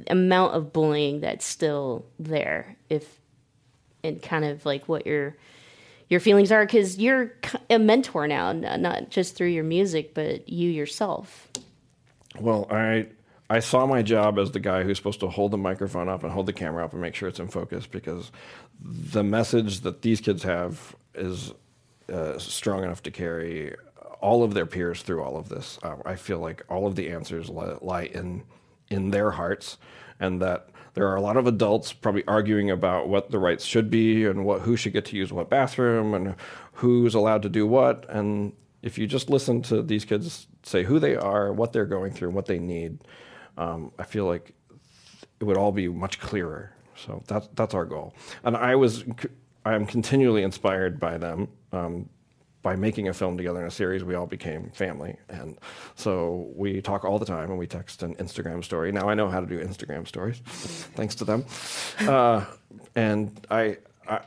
[0.08, 3.20] amount of bullying that's still there if
[4.04, 5.36] and kind of like what your
[6.12, 7.32] your feelings are because you're
[7.70, 11.48] a mentor now not just through your music but you yourself
[12.38, 13.08] Well, I
[13.50, 16.32] I saw my job as the guy who's supposed to hold the microphone up and
[16.32, 18.30] hold the camera up and make sure it's in focus because
[18.80, 21.52] the message that these kids have is
[22.10, 23.74] uh, strong enough to carry
[24.22, 25.78] all of their peers through all of this.
[25.82, 28.44] Uh, I feel like all of the answers li- lie in
[28.88, 29.78] in their hearts,
[30.18, 33.90] and that there are a lot of adults probably arguing about what the rights should
[33.90, 36.34] be and what who should get to use what bathroom and
[36.74, 38.06] who's allowed to do what.
[38.08, 38.52] And
[38.82, 42.30] if you just listen to these kids say who they are, what they're going through,
[42.30, 42.98] what they need,
[43.56, 44.54] um, I feel like
[45.40, 46.74] it would all be much clearer.
[46.94, 48.14] So that's that's our goal.
[48.44, 49.04] And I was
[49.64, 51.48] I am continually inspired by them.
[51.72, 52.08] Um,
[52.62, 55.58] by making a film together in a series, we all became family, and
[55.96, 58.92] so we talk all the time, and we text an Instagram story.
[58.92, 60.38] Now I know how to do Instagram stories,
[60.94, 61.44] thanks to them.
[62.00, 62.44] Uh,
[62.94, 64.20] and I, I,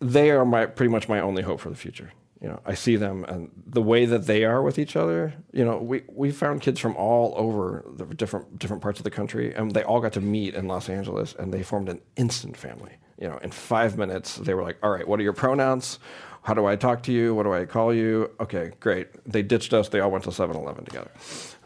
[0.00, 2.12] they are my pretty much my only hope for the future.
[2.40, 5.34] You know, I see them and the way that they are with each other.
[5.52, 9.10] You know, we we found kids from all over the different different parts of the
[9.10, 12.56] country, and they all got to meet in Los Angeles, and they formed an instant
[12.56, 12.92] family.
[13.20, 15.98] You know, in five minutes, they were like, "All right, what are your pronouns?
[16.42, 17.34] How do I talk to you?
[17.34, 18.30] What do I call you?
[18.40, 19.88] Okay, great." They ditched us.
[19.88, 21.10] They all went to 7-Eleven together,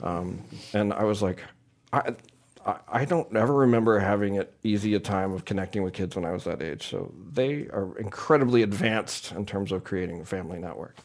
[0.03, 1.43] um, and I was like,
[1.93, 2.15] I,
[2.89, 6.33] I, don't ever remember having it easy a time of connecting with kids when I
[6.33, 6.89] was that age.
[6.89, 10.97] So they are incredibly advanced in terms of creating a family network.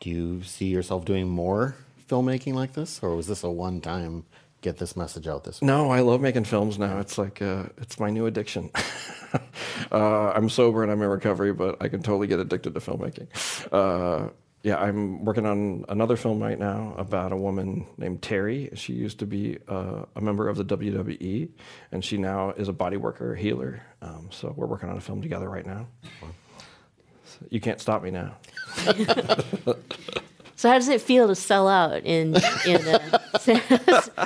[0.00, 1.76] Do you see yourself doing more
[2.08, 4.24] filmmaking like this, or was this a one-time
[4.64, 5.60] get this message out this?
[5.60, 6.98] No, I love making films now.
[6.98, 8.70] It's like uh, it's my new addiction.
[9.92, 13.28] uh, I'm sober and I'm in recovery, but I can totally get addicted to filmmaking.
[13.70, 14.30] Uh,
[14.62, 18.70] yeah, I'm working on another film right now about a woman named Terry.
[18.74, 21.50] She used to be uh, a member of the WWE,
[21.92, 23.82] and she now is a body worker, healer.
[24.00, 25.88] Um, so we're working on a film together right now.
[27.26, 28.36] So you can't stop me now.
[30.56, 32.34] so how does it feel to sell out in
[32.66, 33.20] in a,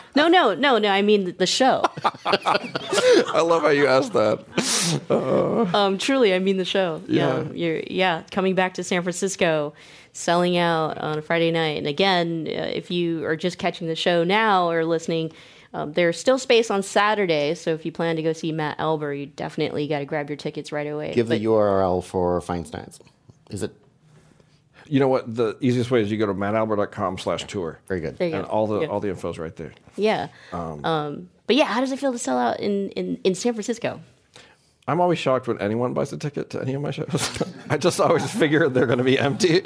[0.17, 1.83] no no no no i mean the show.
[2.27, 4.45] I love how you asked that.
[5.75, 7.03] um truly i mean the show.
[7.07, 7.43] Yeah.
[7.45, 7.53] yeah.
[7.53, 9.75] You're yeah coming back to san francisco
[10.13, 11.79] selling out on a friday night.
[11.79, 15.33] And again uh, if you are just catching the show now or listening
[15.75, 17.55] um, there's still space on saturday.
[17.55, 20.37] So if you plan to go see matt alber you definitely got to grab your
[20.37, 21.13] tickets right away.
[21.15, 23.01] Give But- the URL for Feinstein's.
[23.51, 23.73] Is it
[24.89, 25.35] You know what?
[25.35, 27.79] The easiest way is you go to mattalber.com slash tour.
[27.89, 28.17] very good?
[28.19, 28.51] There you And go.
[28.51, 28.87] all the Yeah.
[28.89, 29.73] all the info's right there.
[29.97, 30.29] Yeah.
[30.53, 34.01] Um, but yeah, how does it feel to sell out in, in, in San Francisco?
[34.87, 37.43] I'm always shocked when anyone buys a ticket to any of my shows.
[37.71, 39.63] I just always figure they're going to be empty,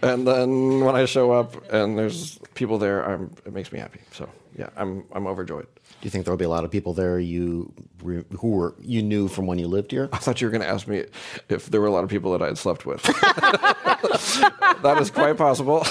[0.00, 4.00] and then when I show up and there's people there, I'm, it makes me happy.
[4.12, 5.66] So yeah, I'm I'm overjoyed.
[6.02, 9.04] Do you think there'll be a lot of people there you re- who were you
[9.04, 10.08] knew from when you lived here?
[10.12, 11.04] I thought you were going to ask me
[11.48, 13.02] if there were a lot of people that I had slept with.
[14.82, 15.86] that is quite possible.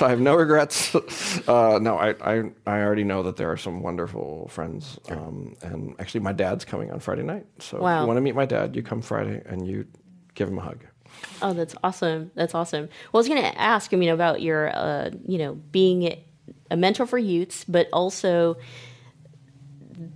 [0.00, 0.94] I have no regrets.
[1.46, 4.98] Uh, no, I, I, I already know that there are some wonderful friends.
[5.10, 7.44] Um, and actually, my dad's coming on Friday night.
[7.58, 9.86] So if you want to meet my dad, you come Friday and you
[10.34, 10.82] give him a hug.
[11.42, 12.30] Oh, that's awesome.
[12.34, 12.88] That's awesome.
[13.12, 16.16] Well, I was going to ask, I mean, about your, uh, you know, being
[16.70, 18.56] a mentor for youths, but also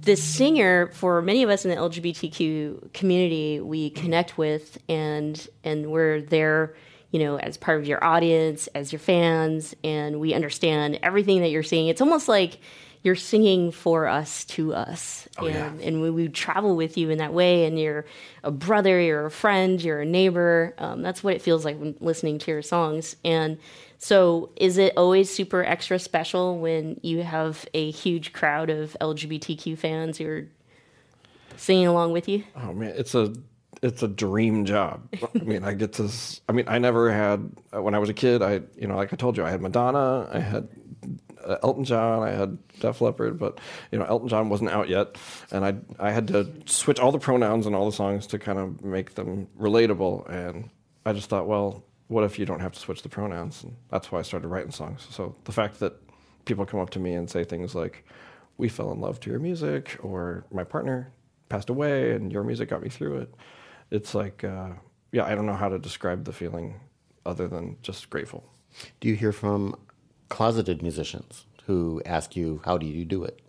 [0.03, 5.91] the singer for many of us in the LGBTQ community we connect with and and
[5.91, 6.75] we're there
[7.13, 11.49] you know as part of your audience as your fans and we understand everything that
[11.49, 12.61] you're saying it's almost like
[13.03, 15.27] you're singing for us to us.
[15.39, 15.69] Oh, yeah.
[15.69, 18.05] and, and when we travel with you in that way and you're
[18.45, 20.75] a brother you're a friend you're a neighbor.
[20.79, 23.17] Um, that's what it feels like when listening to your songs.
[23.25, 23.59] And
[24.01, 29.79] so is it always super extra special when you have a huge crowd of lgbtq
[29.79, 30.49] fans who are
[31.57, 33.33] singing along with you Oh man, it's a
[33.83, 35.09] it's a dream job.
[35.35, 36.11] I mean, I get to.
[36.49, 38.43] I mean, I never had when I was a kid.
[38.43, 40.69] I you know, like I told you, I had Madonna, I had
[41.45, 43.59] uh, Elton John, I had Def Leppard, but
[43.91, 45.17] you know, Elton John wasn't out yet,
[45.51, 48.59] and I I had to switch all the pronouns and all the songs to kind
[48.59, 50.29] of make them relatable.
[50.31, 50.71] And
[51.07, 53.63] I just thought, well, what if you don't have to switch the pronouns?
[53.63, 55.07] And that's why I started writing songs.
[55.11, 55.95] So the fact that
[56.45, 58.05] people come up to me and say things like,
[58.59, 61.13] "We fell in love to your music," or "My partner
[61.49, 63.35] passed away and your music got me through it."
[63.93, 64.71] It's like, uh,
[65.13, 66.81] yeah, I don't know how to describe the feeling
[67.25, 68.43] other than just grateful.
[69.01, 69.77] Do you hear from
[70.29, 73.41] closeted musicians who ask you how do you do it?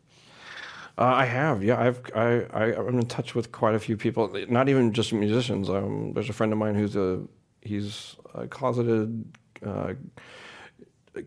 [1.00, 1.82] Uh, I have, yeah.
[1.82, 5.68] I've I, I I'm in touch with quite a few people, not even just musicians.
[5.68, 7.22] Um, there's a friend of mine who's a
[7.62, 9.26] he's a closeted
[9.66, 9.94] uh,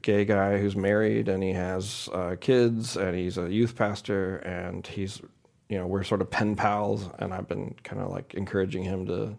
[0.02, 4.86] gay guy who's married and he has uh, kids and he's a youth pastor and
[4.86, 5.20] he's
[5.68, 9.06] you know we're sort of pen pals and I've been kind of like encouraging him
[9.06, 9.36] to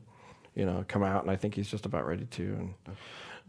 [0.56, 2.74] you know come out and I think he's just about ready to and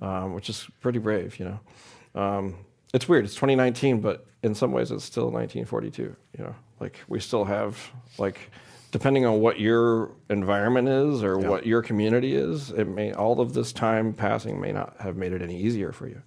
[0.01, 2.21] um, which is pretty brave, you know.
[2.21, 2.57] Um,
[2.95, 3.25] it's weird.
[3.25, 6.03] It's 2019, but in some ways, it's still 1942.
[6.39, 7.79] You know, like we still have
[8.19, 8.51] like,
[8.97, 11.51] depending on what your environment is or Yeah.
[11.51, 15.35] what your community is, it may all of this time passing may not have made
[15.35, 16.23] it any easier for you.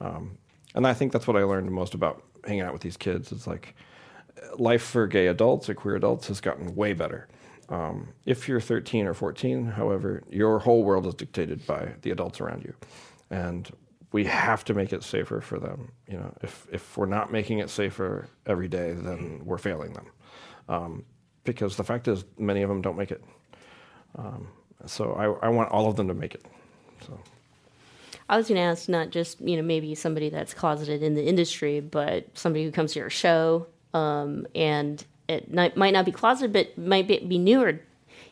[0.00, 0.38] Um,
[0.76, 3.32] and I think that's what I learned most about hanging out with these kids.
[3.32, 3.74] It's like
[4.58, 7.26] life for gay adults or queer adults has gotten way better.
[7.68, 12.40] Um, if you're 13 or 14, however, your whole world is dictated by the adults
[12.40, 12.74] around you,
[13.28, 13.68] and
[14.12, 15.90] we have to make it safer for them.
[16.06, 20.06] You know, if if we're not making it safer every day, then we're failing them,
[20.68, 21.04] um,
[21.56, 23.22] because the fact is, many of them don't make it.
[24.16, 24.48] Um,
[24.86, 26.44] so I, I want all of them to make it.
[27.06, 27.18] So.
[28.28, 31.24] I was going to ask not just you know maybe somebody that's closeted in the
[31.24, 36.12] industry, but somebody who comes to your show um, and it not, might not be
[36.12, 37.80] closeted, but might be, be new or you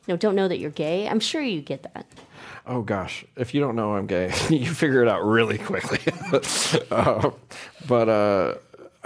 [0.09, 1.09] know don't know that you're gay.
[1.09, 2.07] I'm sure you get that.
[2.67, 6.01] Oh gosh, if you don't know I'm gay, you figure it out really quickly.
[6.91, 7.31] uh,
[7.87, 8.55] but uh,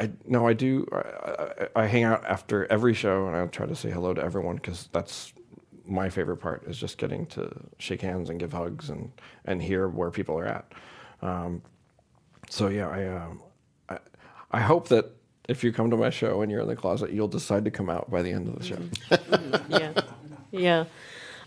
[0.01, 0.87] I no, I do.
[0.93, 4.23] I, I, I hang out after every show and I try to say hello to
[4.23, 5.35] everyone because that's
[5.87, 9.13] my favorite part is just getting to shake hands and give hugs and
[9.45, 10.73] and hear where people are at.
[11.21, 11.61] Um,
[12.49, 13.43] so yeah, I, um,
[13.91, 13.99] I
[14.53, 15.11] I hope that
[15.49, 17.91] if you come to my show and you're in the closet, you'll decide to come
[17.91, 18.79] out by the end of the show.
[19.69, 19.93] yeah,
[20.51, 20.85] yeah.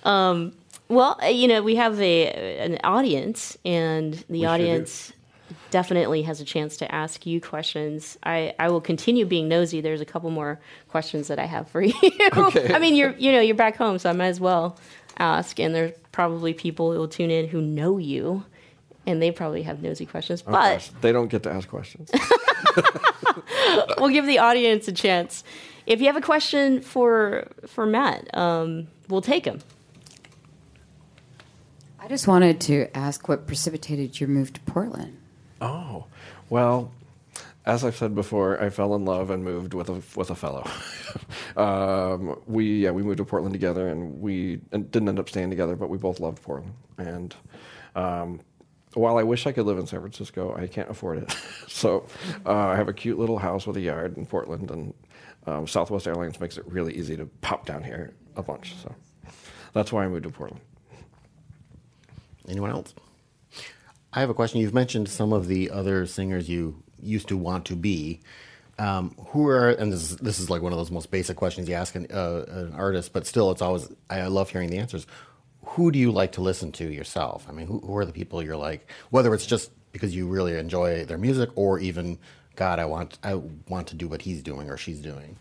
[0.04, 0.54] Um,
[0.90, 4.46] well, uh, you know, we have a an audience, and the do.
[4.46, 5.12] audience
[5.74, 8.16] definitely has a chance to ask you questions.
[8.22, 9.82] I, I will continue being nosy.
[9.82, 11.94] There's a couple more questions that I have for you.
[12.38, 12.72] Okay.
[12.72, 14.78] I mean, you're you know you're back home, so I might as well
[15.18, 15.60] ask.
[15.60, 18.46] And there's probably people who will tune in who know you,
[19.08, 20.44] and they probably have nosy questions.
[20.46, 22.12] Oh, but gosh, they don't get to ask questions.
[23.98, 25.44] we'll give the audience a chance.
[25.88, 29.60] If you have a question for for Matt, um, we'll take them.
[32.00, 35.18] I just wanted to ask what precipitated your move to Portland.
[35.64, 36.08] Oh,
[36.50, 36.92] well,
[37.66, 40.70] as I've said before, I fell in love and moved with a with a fellow.
[41.56, 45.78] um, we yeah we moved to Portland together, and we didn't end up staying together,
[45.78, 46.74] but we both loved Portland.
[46.98, 47.34] And
[47.96, 48.42] um,
[48.94, 51.32] while I wish I could live in San Francisco, I can't afford it.
[51.70, 52.06] so
[52.46, 54.94] uh, I have a cute little house with a yard in Portland, and
[55.48, 58.76] um, Southwest Airlines makes it really easy to pop down here a bunch.
[58.84, 58.94] So
[59.72, 60.62] that's why I moved to Portland.
[62.50, 62.94] Anyone else?
[64.16, 64.62] I have a question.
[64.62, 68.22] You've mentioned some of the other singers you used to want to be,
[68.80, 71.70] Um, who are and this is this is like one of those most basic questions
[71.70, 75.06] you ask an, uh, an artist, but still, it's always I love hearing the answers.
[75.66, 77.46] Who do you like to listen to yourself?
[77.48, 78.90] I mean, who, who are the people you're like?
[79.12, 82.18] Whether it's just because you really enjoy their music, or even
[82.56, 83.36] God, I want I
[83.70, 85.38] want to do what he's doing or she's doing.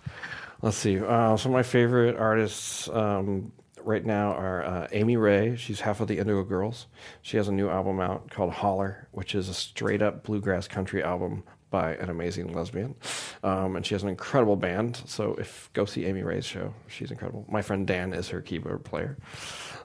[0.61, 0.99] Let's see.
[1.01, 3.51] Uh, some of my favorite artists um,
[3.85, 5.57] right now are uh, Amy Ray.
[5.57, 6.87] She's half of the Indigo Girls.
[7.23, 11.03] She has a new album out called Holler, which is a straight up bluegrass country
[11.03, 12.95] album by an amazing lesbian.
[13.43, 15.03] Um, and she has an incredible band.
[15.07, 17.47] So if go see Amy Ray's show, she's incredible.
[17.49, 19.17] My friend Dan is her keyboard player.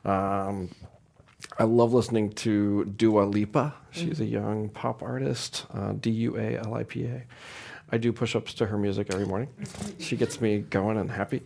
[0.05, 0.69] Um,
[1.57, 3.73] I love listening to Dua Lipa.
[3.91, 7.23] She's a young pop artist, uh, D U A L I P A.
[7.91, 9.49] I do push ups to her music every morning.
[9.99, 11.43] She gets me going and happy.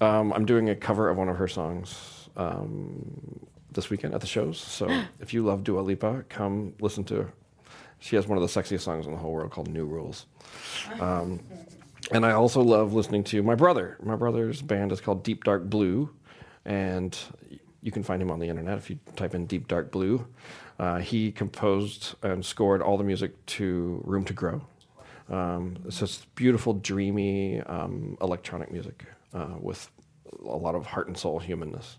[0.00, 4.26] Um, I'm doing a cover of one of her songs um, this weekend at the
[4.26, 4.58] shows.
[4.58, 4.88] So
[5.20, 7.32] if you love Dua Lipa, come listen to her.
[8.00, 10.26] She has one of the sexiest songs in the whole world called New Rules.
[11.00, 11.40] Um,
[12.12, 13.96] and I also love listening to my brother.
[14.02, 16.10] My brother's band is called Deep Dark Blue,
[16.66, 17.16] and
[17.80, 20.26] you can find him on the internet if you type in Deep Dark Blue.
[20.78, 24.66] Uh, he composed and scored all the music to Room to Grow.
[25.30, 29.90] Um, it's just beautiful, dreamy um, electronic music uh, with
[30.44, 31.96] a lot of heart and soul humanness.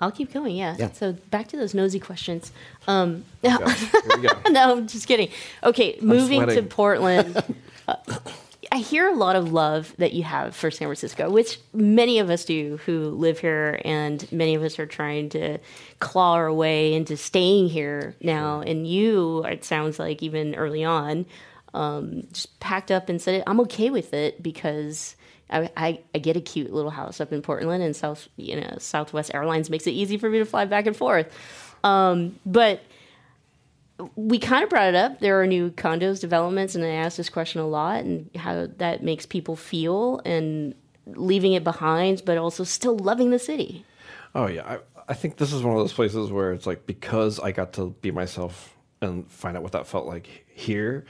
[0.00, 0.56] I'll keep going.
[0.56, 0.74] Yeah.
[0.78, 0.90] Yeah.
[0.92, 2.52] So back to those nosy questions.
[2.88, 4.34] Um, Gosh, here we go.
[4.50, 5.28] no, I'm just kidding.
[5.62, 6.68] Okay, moving to sweating.
[6.68, 7.44] Portland.
[8.74, 12.28] I hear a lot of love that you have for San Francisco, which many of
[12.28, 15.58] us do who live here, and many of us are trying to
[16.00, 18.62] claw our way into staying here now.
[18.62, 21.24] And you, it sounds like even early on,
[21.72, 25.14] um, just packed up and said, "I'm okay with it because."
[25.50, 28.76] I, I, I get a cute little house up in Portland, and South, you know,
[28.78, 31.30] Southwest Airlines makes it easy for me to fly back and forth.
[31.84, 32.80] Um, but
[34.16, 35.20] we kind of brought it up.
[35.20, 39.02] There are new condos developments, and I ask this question a lot, and how that
[39.02, 40.74] makes people feel, and
[41.06, 43.84] leaving it behind, but also still loving the city.
[44.34, 44.78] Oh yeah, I,
[45.08, 47.90] I think this is one of those places where it's like because I got to
[48.00, 51.04] be myself and find out what that felt like here.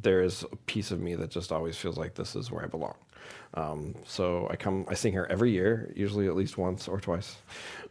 [0.00, 2.66] There is a piece of me that just always feels like this is where I
[2.66, 2.96] belong.
[3.54, 7.36] Um, so I come, I sing here every year, usually at least once or twice,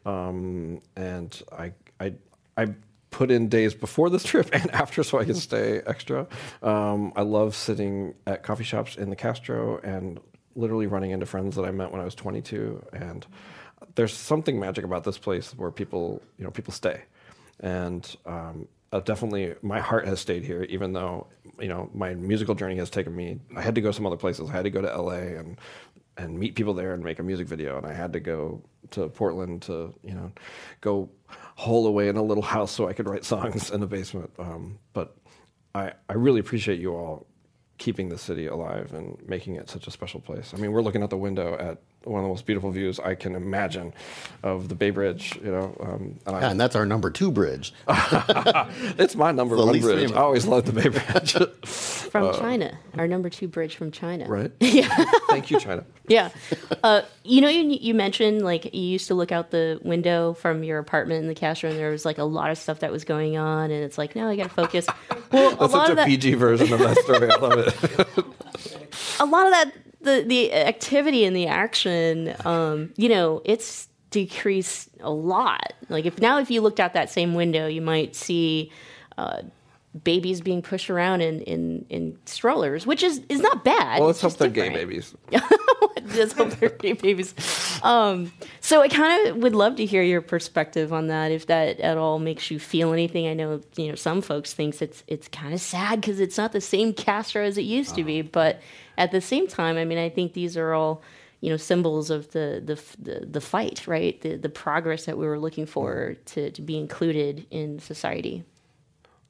[0.06, 2.14] um, and I, I,
[2.58, 2.74] I
[3.14, 6.28] put in days before this trip and after so I can stay extra.
[6.62, 10.20] Um, I love sitting at coffee shops in the Castro and
[10.56, 13.26] literally running into friends that I met when I was 22 and
[13.96, 17.04] there's something magic about this place where people, you know, people stay,
[17.60, 21.28] and um, uh, definitely my heart has stayed here, even though
[21.60, 23.40] you know my musical journey has taken me.
[23.56, 24.50] I had to go some other places.
[24.50, 25.36] I had to go to L.A.
[25.38, 25.58] and
[26.18, 28.62] and meet people there and make a music video, and I had to go
[28.92, 30.32] to Portland to you know
[30.82, 31.10] go
[31.56, 34.32] hole away in a little house so I could write songs in the basement.
[34.38, 35.16] Um, but
[35.74, 37.26] I I really appreciate you all
[37.78, 40.54] keeping the city alive and making it such a special place.
[40.54, 43.16] I mean, we're looking out the window at one of the most beautiful views I
[43.16, 43.94] can imagine
[44.44, 45.38] of the Bay Bridge.
[45.44, 47.74] You know, um, and I, Yeah, and that's our number two bridge.
[47.88, 50.00] it's my number the one bridge.
[50.00, 50.12] famous.
[50.18, 51.34] I always loved the Bay Bridge.
[52.14, 54.28] From China, our number two bridge from China.
[54.28, 54.52] right?
[54.60, 54.88] yeah.
[55.30, 55.84] Thank you, China.
[56.08, 56.30] Yeah.
[56.84, 60.64] Uh, you know, you, you mentioned like you used to look out the window from
[60.64, 63.04] your apartment in the Castro, and there was like a lot of stuff that was
[63.04, 64.86] going on, and it's like, no, I got to focus.
[65.32, 67.32] Well, a That's lot such of a that, PG version of that story.
[67.32, 68.26] I love it.
[69.20, 69.72] a lot of that,
[70.04, 75.74] the the activity and the action, um, you know, it's decreased a lot.
[75.90, 78.72] Like if now, if you looked out that same window, you might see.
[79.18, 79.42] Uh,
[80.04, 84.00] babies being pushed around in, in, in strollers, which is, is not bad.
[84.00, 84.90] Well, let's hope they're gay different.
[84.90, 85.16] babies.
[86.16, 87.36] Just hope they're gay babies.
[87.84, 91.32] Um, so I kind of would love to hear your perspective on that.
[91.32, 94.82] If that at all makes you feel anything, I know you know some folks thinks
[94.82, 98.04] it's it's kind of sad because it's not the same Castro as it used to
[98.04, 98.22] be.
[98.22, 98.62] But
[98.98, 101.02] at the same time, I mean, I think these are all
[101.42, 104.20] you know symbols of the the the, the fight, right?
[104.22, 108.44] The the progress that we were looking for to to be included in society.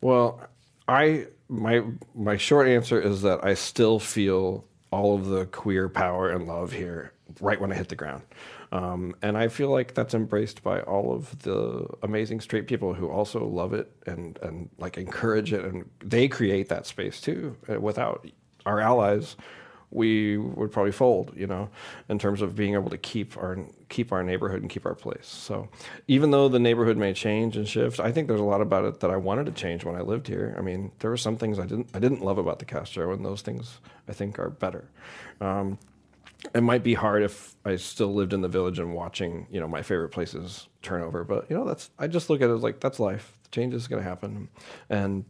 [0.01, 0.41] Well,
[0.88, 1.84] I my
[2.14, 6.72] my short answer is that I still feel all of the queer power and love
[6.72, 8.24] here right when I hit the ground.
[8.72, 13.09] Um, and I feel like that's embraced by all of the amazing straight people who
[13.09, 15.64] also love it and, and like encourage it.
[15.64, 17.55] And they create that space too.
[17.70, 18.28] Uh, Without
[18.66, 19.36] our allies,
[19.93, 21.70] we would probably fold, you know,
[22.09, 23.59] in terms of being able to keep our
[23.89, 25.28] keep our neighborhood and keep our place.
[25.28, 25.70] So,
[26.07, 28.99] even though the neighborhood may change and shift, I think there's a lot about it
[29.01, 30.55] that I wanted to change when I lived here.
[30.57, 33.24] I mean, there were some things I didn't I didn't love about the Castro, and
[33.24, 34.89] those things I think are better.
[35.39, 35.78] Um,
[36.53, 39.68] it might be hard if I still lived in the village and watching, you know,
[39.68, 41.24] my favorite places turn over.
[41.24, 43.38] But you know, that's I just look at it as like that's life.
[43.51, 44.49] Change is going to happen,
[44.89, 45.26] and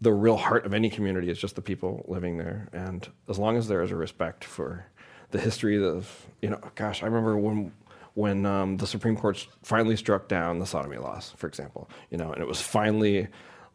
[0.00, 2.68] the real heart of any community is just the people living there.
[2.72, 4.86] And as long as there is a respect for
[5.30, 7.72] the history of, you know, gosh, I remember when
[8.14, 12.30] when um, the Supreme Court finally struck down the sodomy laws, for example, you know,
[12.30, 13.26] and it was finally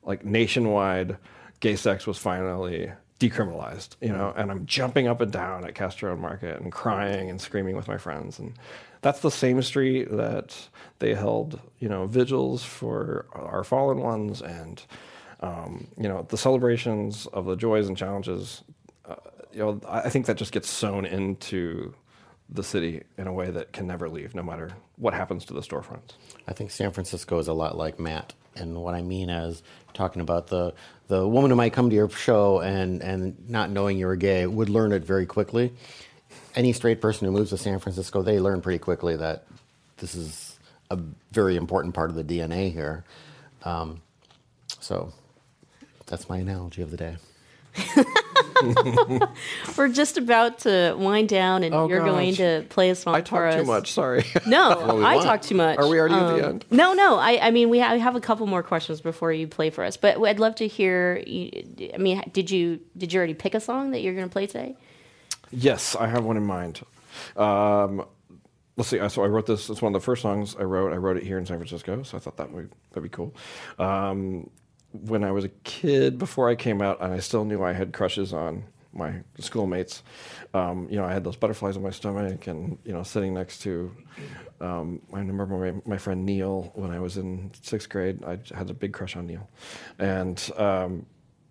[0.03, 1.17] like nationwide,
[1.59, 2.89] gay sex was finally
[3.20, 7.41] decriminalized, you know, and I'm jumping up and down at Castro Market and crying and
[7.41, 8.39] screaming with my friends.
[8.39, 8.53] And
[9.01, 10.55] that's the same street that
[10.99, 14.82] they held, you know, vigils for our fallen ones and,
[15.41, 18.63] um, you know, the celebrations of the joys and challenges.
[19.05, 19.15] Uh,
[19.53, 21.93] you know, I think that just gets sewn into
[22.49, 25.61] the city in a way that can never leave, no matter what happens to the
[25.61, 26.13] storefronts.
[26.47, 29.63] I think San Francisco is a lot like Matt, and what I mean is
[29.93, 30.73] talking about the
[31.07, 34.45] the woman who might come to your show and and not knowing you were gay
[34.45, 35.73] would learn it very quickly.
[36.55, 39.45] Any straight person who moves to San Francisco, they learn pretty quickly that
[39.97, 40.59] this is
[40.89, 40.99] a
[41.31, 43.03] very important part of the DNA here.
[43.63, 44.01] Um,
[44.79, 45.13] so
[46.10, 47.18] that's my analogy of the day.
[49.78, 52.38] We're just about to wind down, and Oh, you're going gosh.
[52.38, 53.68] to play a song I for talk too us.
[53.68, 53.91] much.
[53.93, 54.26] Sorry.
[54.45, 55.26] No, we I want.
[55.26, 55.78] talk too much.
[55.78, 56.66] Are we already at the Um, end?
[56.72, 57.18] No, no.
[57.18, 59.84] I, I mean, we have, we have a couple more questions before you play for
[59.84, 59.97] us.
[59.97, 61.18] But I'd love to hear.
[61.26, 64.32] you- I mean, did you did you already pick a song that you're going to
[64.34, 64.76] play today?
[65.51, 66.82] Yes, I have one in mind.
[67.38, 68.05] Um,
[68.78, 68.99] let's see.
[69.10, 69.70] So I wrote this.
[69.70, 70.91] It's one of the first songs I wrote.
[70.91, 73.34] I wrote it here in San Francisco, so I thought that would that'd be cool.
[73.78, 74.49] Um,
[74.91, 77.93] when I was a kid, before I came out, and I still knew I had
[77.93, 78.63] crushes on
[78.93, 80.03] my schoolmates.
[80.53, 83.59] Um, you know, I had those butterflies in my stomach, and you know, sitting next
[83.59, 83.91] to.
[84.61, 88.23] Um, I remember my, my friend Neil when I was in sixth grade.
[88.23, 89.47] I had a big crush on Neil,
[89.99, 91.05] and um,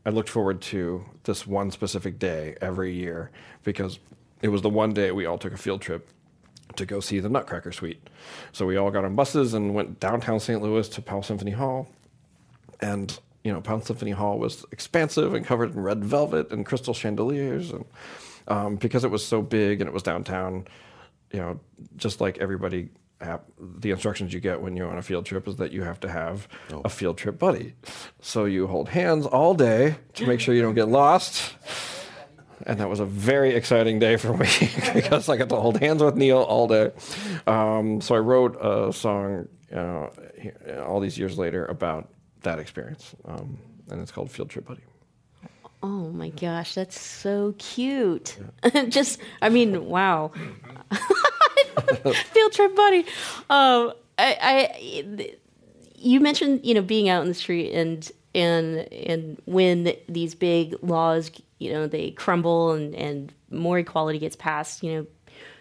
[0.05, 3.30] I looked forward to this one specific day every year
[3.62, 3.99] because
[4.43, 6.09] it was the one day we all took a field trip
[6.76, 8.09] to go see the Nutcracker Suite.
[8.53, 10.62] So we all got on buses and went downtown St.
[10.62, 11.89] Louis to Powell Symphony Hall.
[12.80, 13.18] And,
[13.49, 17.70] you know, Powell Symphony Hall was expansive and covered in red velvet and crystal chandeliers.
[17.70, 17.86] And
[18.46, 20.68] um, because it was so big and it was downtown,
[21.32, 21.59] you know,
[21.96, 22.90] just like everybody,
[23.59, 26.11] the instructions you get when you're on a field trip is that you have to
[26.11, 26.46] have
[26.84, 27.72] a field trip buddy.
[28.20, 31.55] So you hold hands all day to make sure you don't get lost.
[32.66, 34.46] And that was a very exciting day for me
[34.92, 36.90] because I got to hold hands with Neil all day.
[37.46, 40.09] Um, so I wrote a song uh,
[40.84, 42.11] all these years later about
[42.43, 43.59] that experience, um,
[43.91, 44.82] and it's called Field Trip Buddy.
[45.82, 48.36] Oh my gosh, that's so cute.
[48.89, 50.32] Just, I mean, wow.
[52.12, 53.01] Field trip buddy.
[53.49, 55.36] Um, I, I,
[55.95, 60.74] you mentioned, you know, being out in the street and, and, and when these big
[60.82, 65.07] laws, you know, they crumble and, and more equality gets passed, you know,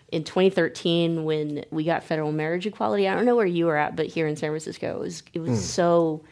[0.09, 3.95] in 2013 when we got federal marriage equality, I don't know where you were at,
[3.95, 6.23] but here in San Francisco, it was, it was so,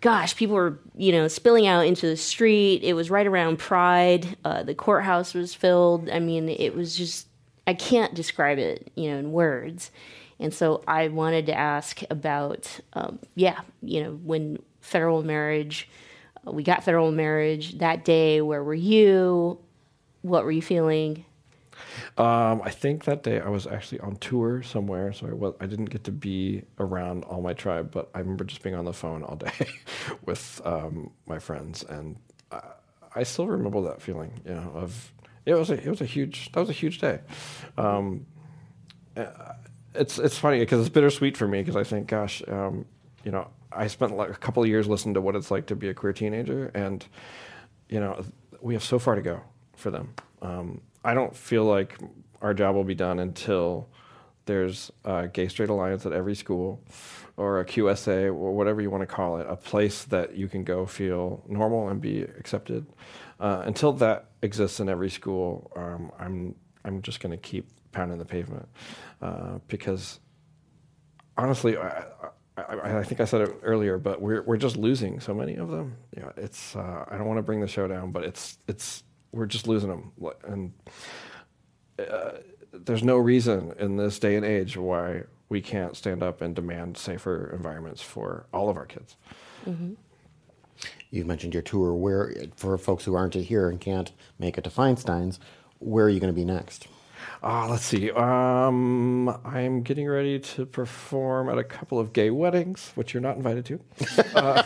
[0.00, 2.82] gosh, people were, you know, spilling out into the street.
[2.82, 4.36] It was right around Pride.
[4.44, 6.08] Uh, the courthouse was filled.
[6.10, 7.26] I mean, it was just,
[7.66, 9.90] I can't describe it, you know, in words.
[10.38, 15.88] And so I wanted to ask about, um, yeah, you know, when federal marriage,
[16.46, 19.58] uh, we got federal marriage that day, where were you?
[20.22, 21.26] What were you feeling?
[22.18, 25.66] Um, I think that day I was actually on tour somewhere, so I, was, I
[25.66, 28.92] didn't get to be around all my tribe, but I remember just being on the
[28.92, 29.68] phone all day
[30.24, 32.16] with um, my friends, and
[32.50, 32.60] I,
[33.14, 34.32] I still remember that feeling.
[34.44, 35.12] You know, of
[35.46, 37.20] it was a it was a huge that was a huge day.
[37.76, 38.26] Um,
[39.16, 39.54] uh,
[39.94, 42.84] it's it's funny because it's bittersweet for me because I think, gosh, um,
[43.24, 45.76] you know, I spent like a couple of years listening to what it's like to
[45.76, 47.04] be a queer teenager, and
[47.88, 48.24] you know,
[48.60, 49.40] we have so far to go
[49.76, 50.14] for them.
[50.42, 51.98] Um, I don't feel like
[52.40, 53.88] our job will be done until
[54.46, 56.82] there's a gay straight alliance at every school
[57.36, 60.64] or a QSA or whatever you want to call it, a place that you can
[60.64, 62.86] go feel normal and be accepted.
[63.38, 68.18] Uh, until that exists in every school, um, I'm I'm just going to keep pounding
[68.18, 68.68] the pavement
[69.22, 70.20] uh, because
[71.36, 72.04] honestly, I,
[72.56, 75.70] I, I think I said it earlier, but we're we're just losing so many of
[75.70, 75.96] them.
[76.16, 79.46] Yeah, it's uh, I don't want to bring the show down, but it's it's we're
[79.46, 80.12] just losing them,
[80.46, 80.72] and
[81.98, 82.32] uh,
[82.72, 86.96] there's no reason in this day and age why we can't stand up and demand
[86.96, 89.16] safer environments for all of our kids.
[91.10, 91.92] You've mentioned your tour.
[91.92, 95.40] Where, for folks who aren't here and can't make it to Feinstein's,
[95.80, 96.86] where are you going to be next?
[97.42, 98.10] Ah, let's see.
[98.10, 103.36] Um, I'm getting ready to perform at a couple of gay weddings, which you're not
[103.36, 103.80] invited to.
[104.34, 104.62] uh,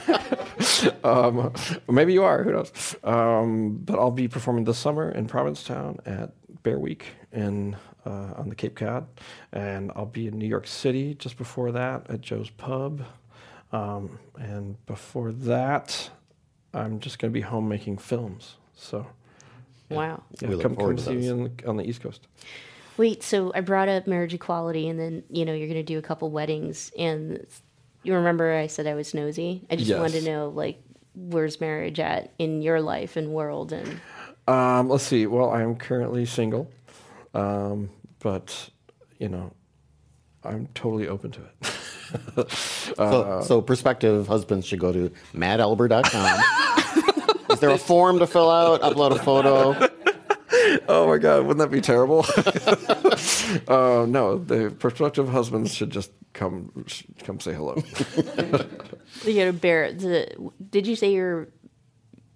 [1.04, 1.52] um,
[1.88, 2.42] maybe you are.
[2.42, 2.96] Who knows?
[3.04, 6.32] Um, but I'll be performing this summer in Provincetown at
[6.64, 9.06] Bear Week in uh, on the Cape Cod,
[9.52, 13.02] and I'll be in New York City just before that at Joe's Pub,
[13.72, 16.10] um, and before that,
[16.74, 18.56] I'm just going to be home making films.
[18.74, 19.06] So
[19.90, 20.22] Wow.
[20.40, 21.30] yeah, We look come, forward come to see me those.
[21.32, 22.26] on the, on the East Coast.
[22.96, 25.98] Wait, so I brought up marriage equality, and then you know you're going to do
[25.98, 27.44] a couple weddings, and
[28.02, 29.66] you remember I said I was nosy.
[29.70, 29.98] I just Yes.
[29.98, 30.80] wanted to know like
[31.16, 34.00] where's marriage at in your life and world, and
[34.46, 35.26] Um, let's see.
[35.26, 36.70] Well, I'm currently single,
[37.34, 38.70] um, but
[39.18, 39.52] you know,
[40.44, 41.72] I'm totally open to it.
[42.96, 46.40] So, so prospective husbands should go to mattalber.com.
[47.54, 48.82] Is there a form to fill out?
[48.82, 49.90] Upload a photo.
[50.88, 52.24] oh my God, wouldn't that be terrible?
[53.68, 56.84] uh, no, the prospective husbands should just come
[57.22, 57.76] come say hello.
[59.24, 59.92] you got a bear.
[59.92, 61.48] The, did you say you're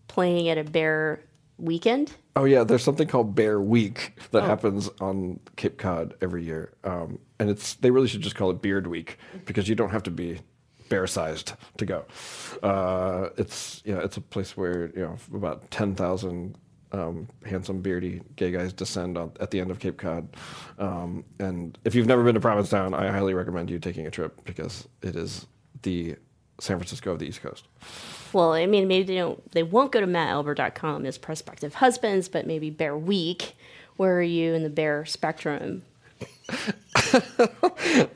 [0.07, 1.21] playing at a bear
[1.59, 2.13] weekend?
[2.37, 7.19] Oh yeah, there's something called Bear Week that happens on Cape Cod every year, um,
[7.41, 10.11] and it's they really should just call it Beard Week because you don't have to
[10.11, 10.41] be
[10.89, 12.05] bear sized to go.
[12.63, 16.57] Uh, it's yeah, it's a place where you know about ten thousand
[16.93, 20.29] um, handsome beardy gay guys descend on, at the end of Cape Cod,
[20.79, 24.45] um, and if you've never been to Provincetown, I highly recommend you taking a trip
[24.45, 25.47] because it is
[25.83, 26.17] the
[26.61, 27.67] San Francisco of the East Coast.
[28.33, 29.51] Well, I mean, maybe they don't.
[29.53, 33.55] They won't go to mattalber.com as prospective husbands, but maybe Bear Week.
[33.97, 35.83] Where are you in the bear spectrum?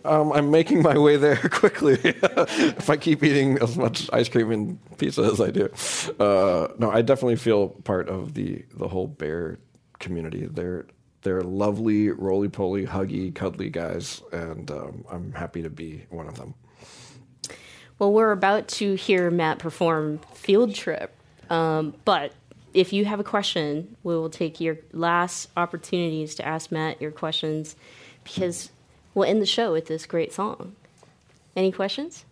[0.05, 1.98] Um, I'm making my way there quickly.
[2.03, 5.70] if I keep eating as much ice cream and pizza as I do,
[6.18, 9.59] uh, no, I definitely feel part of the the whole bear
[10.00, 10.46] community.
[10.46, 10.86] They're
[11.22, 16.36] they're lovely, roly poly, huggy, cuddly guys, and um, I'm happy to be one of
[16.36, 16.55] them.
[17.98, 21.14] Well, we're about to hear Matt perform Field Trip.
[21.48, 22.32] Um, but
[22.74, 27.12] if you have a question, we will take your last opportunities to ask Matt your
[27.12, 27.76] questions
[28.24, 28.70] because
[29.14, 30.74] we'll end the show with this great song.
[31.56, 32.24] Any questions?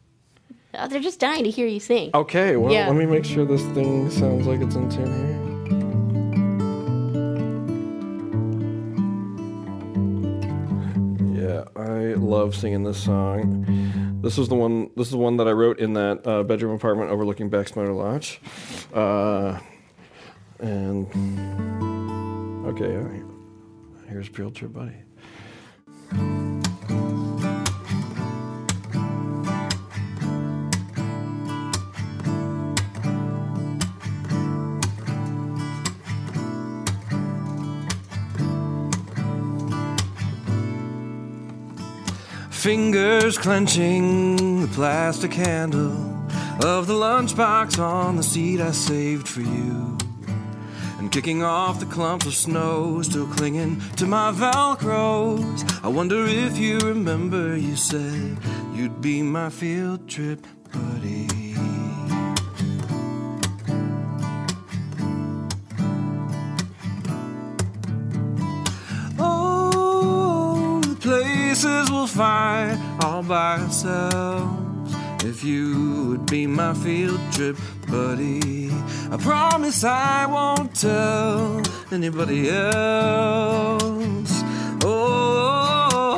[0.74, 2.10] Oh, they're just dying to hear you sing.
[2.14, 2.86] Okay, well, Yeah.
[2.86, 5.40] let me make sure this thing sounds like it's in tune here.
[11.32, 13.64] Yeah, I love singing this song.
[14.22, 14.90] This is the one.
[14.96, 18.40] This is the one that I wrote in that uh, bedroom apartment overlooking Backsmiter Lodge.
[18.92, 19.58] Uh,
[20.58, 21.06] and
[22.66, 23.22] okay, all right.
[24.08, 24.92] here's Trip Buddy.
[42.70, 45.90] Fingers clenching the plastic handle
[46.62, 49.98] of the lunchbox on the seat I saved for you.
[51.00, 55.84] And kicking off the clumps of snow, still clinging to my Velcros.
[55.84, 58.38] I wonder if you remember you said
[58.72, 60.46] you'd be my field trip
[72.10, 74.94] find all by ourselves.
[75.24, 77.56] If you would be my field trip
[77.88, 78.70] buddy,
[79.10, 84.42] I promise I won't tell anybody else.
[84.82, 86.16] Oh,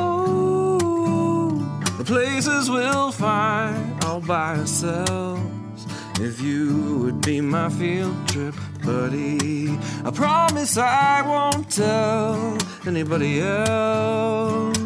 [1.97, 5.85] the places we'll find all by ourselves.
[6.19, 14.82] If you would be my field trip buddy, I promise I won't tell anybody else.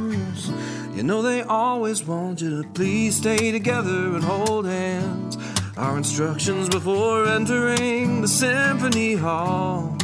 [0.97, 5.37] You know they always want you to please stay together and hold hands.
[5.77, 9.95] Our instructions before entering the symphony hall.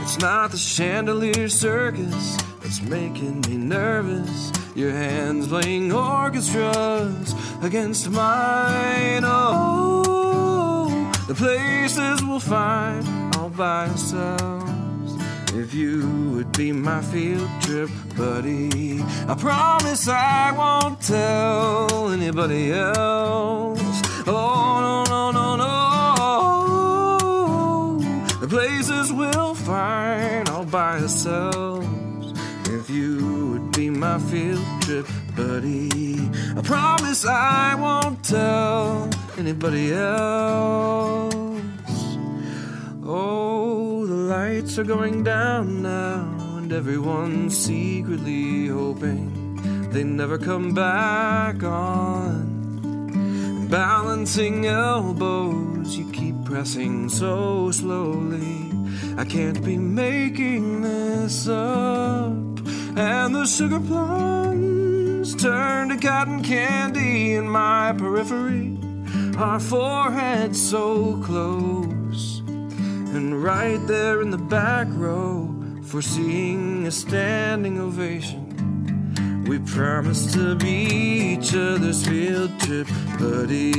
[0.00, 4.50] It's not the chandelier circus that's making me nervous.
[4.74, 9.24] Your hands playing orchestras against mine.
[9.26, 13.06] Oh, the places we'll find
[13.36, 14.67] all by ourselves.
[15.54, 24.02] If you would be my field trip buddy, I promise I won't tell anybody else.
[24.26, 25.68] Oh, no, no, no, no.
[28.40, 31.86] The places we'll find all by ourselves.
[32.70, 41.34] If you would be my field trip buddy, I promise I won't tell anybody else.
[43.10, 43.67] Oh,
[44.38, 46.22] lights are going down now,
[46.58, 49.26] and everyone's secretly hoping
[49.92, 52.46] they never come back on.
[53.68, 58.70] Balancing elbows, you keep pressing so slowly.
[59.16, 62.36] I can't be making this up.
[63.10, 68.78] And the sugar plums turn to cotton candy in my periphery.
[69.36, 71.97] our foreheads so close.
[73.14, 78.44] And right there in the back row, foreseeing a standing ovation.
[79.48, 82.86] We promised to be each other's field trip
[83.18, 83.72] buddy.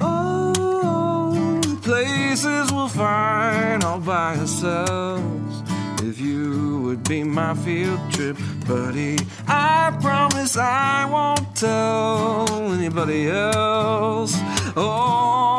[0.00, 5.62] Oh, places we'll find all by ourselves.
[6.02, 6.65] If you
[6.96, 14.34] would be my field trip buddy, I promise I won't tell anybody else.
[14.76, 15.58] Oh,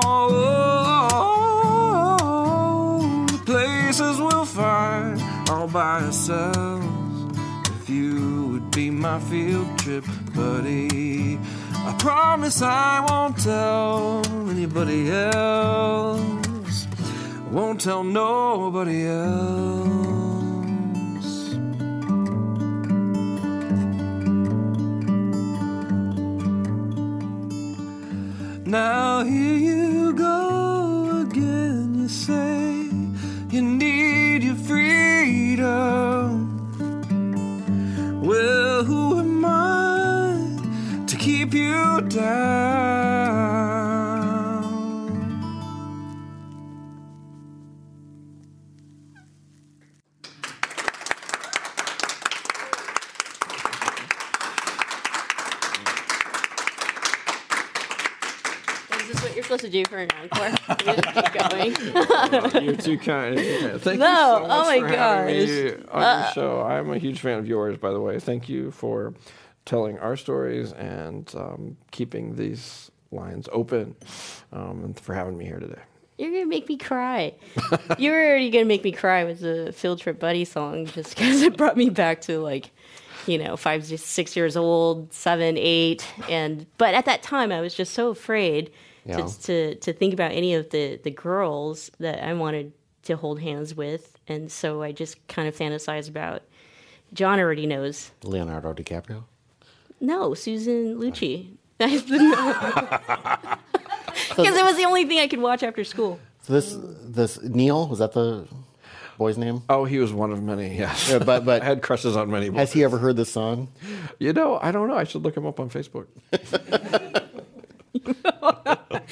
[3.46, 7.38] places we'll find all by ourselves.
[7.82, 11.38] If you would be my field trip buddy,
[11.76, 16.88] I promise I won't tell anybody else.
[17.46, 19.87] I won't tell nobody else.
[62.88, 63.40] You're too kind.
[63.82, 66.62] Thank No, you so much oh my for having me on your show.
[66.62, 68.20] I'm a huge fan of yours, by the way.
[68.20, 69.14] Thank you for
[69.66, 73.96] telling our stories and um, keeping these lines open,
[74.52, 75.82] um, and for having me here today.
[76.18, 77.36] You're gonna make me cry.
[78.00, 81.42] you were already gonna make me cry with the field trip buddy song, just because
[81.42, 82.72] it brought me back to like,
[83.28, 87.76] you know, five, six years old, seven, eight, and but at that time I was
[87.76, 88.72] just so afraid
[89.08, 89.26] Yeah.
[89.26, 93.40] to, to to think about any of the the girls that I wanted to hold
[93.40, 96.42] hands with, and so I just kind of fantasized about.
[97.14, 98.12] John already knows.
[98.24, 99.24] Leonardo DiCaprio.
[100.02, 101.52] No, Susan Lucci.
[101.78, 102.20] Because it
[104.66, 106.20] was the only thing I could watch after school.
[106.42, 108.46] So this this Neil was that the
[109.18, 109.62] boy's name?
[109.70, 110.78] Oh, he was one of many.
[110.78, 112.50] Yes, Yeah, but- but- I had crushes on many.
[112.50, 113.70] Has he ever heard this song?
[114.20, 114.98] You know, I don't know.
[114.98, 116.08] I should look him up on Facebook.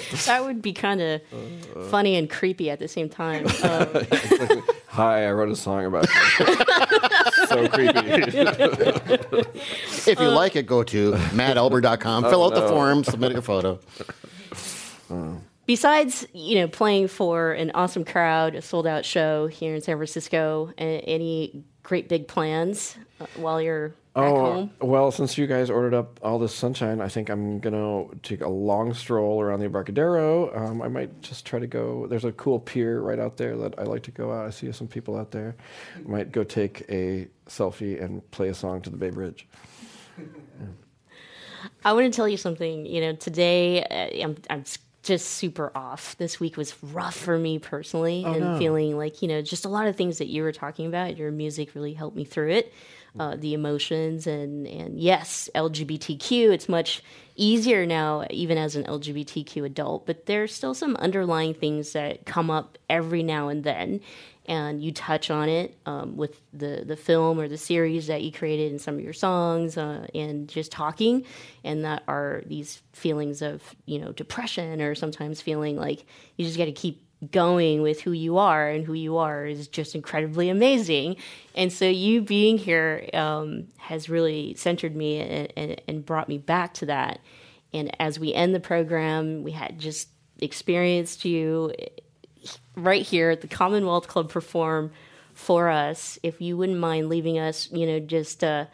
[0.25, 1.21] That would be kind of
[1.89, 3.45] funny and creepy at the same time.
[3.65, 6.45] Um, Hi, I wrote a song about you.
[7.47, 7.99] so creepy.
[10.09, 13.79] If you like it, go to mattalber.com, fill out the form, submit your photo.
[15.65, 19.97] besides, you know, playing for an awesome crowd, a sold out show here in San
[19.97, 25.93] Francisco, any great big plans uh, while you're back Oh, well, since you guys ordered
[25.93, 30.55] up all this sunshine, I think I'm gonna take a long stroll around the Embarcadero.
[30.55, 32.07] Um, I might just try to go.
[32.07, 34.45] There's a cool pier right out there that I like to go out.
[34.47, 35.57] I see some people out there.
[36.05, 39.47] Might go take a selfie and play a song to the Bay Bridge.
[41.83, 42.85] I want to tell you something.
[42.85, 44.63] You know, today uh, I'm I'm
[45.03, 46.17] just super off.
[46.17, 48.57] This week was rough for me personally, and no.
[48.57, 51.17] feeling like you know just a lot of things that you were talking about.
[51.17, 52.73] Your music really helped me through it.
[53.17, 56.51] Uh, the emotions and and yes, LGBTQ.
[56.51, 57.01] It's much
[57.35, 60.05] easier now, even as an LGBTQ adult.
[60.05, 64.01] But there's still some underlying things that come up every now and then,
[64.47, 68.31] and you touch on it um, with the the film or the series that you
[68.31, 71.25] created and some of your songs, uh, and just talking,
[71.63, 76.05] and that are these feelings of you know depression or sometimes feeling like
[76.35, 79.67] you just got to keep going with who you are and who you are is
[79.67, 81.15] just incredibly amazing
[81.55, 86.37] and so you being here um, has really centered me and, and, and brought me
[86.37, 87.19] back to that
[87.73, 90.09] and as we end the program we had just
[90.39, 91.71] experienced you
[92.75, 94.91] right here at the Commonwealth Club perform
[95.33, 96.19] for us.
[96.23, 98.65] If you wouldn't mind leaving us, you know, just uh,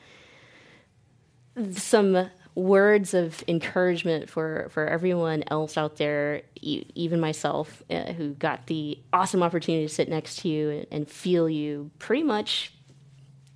[1.71, 8.33] some words of encouragement for, for everyone else out there, e- even myself, uh, who
[8.33, 12.73] got the awesome opportunity to sit next to you and, and feel you pretty much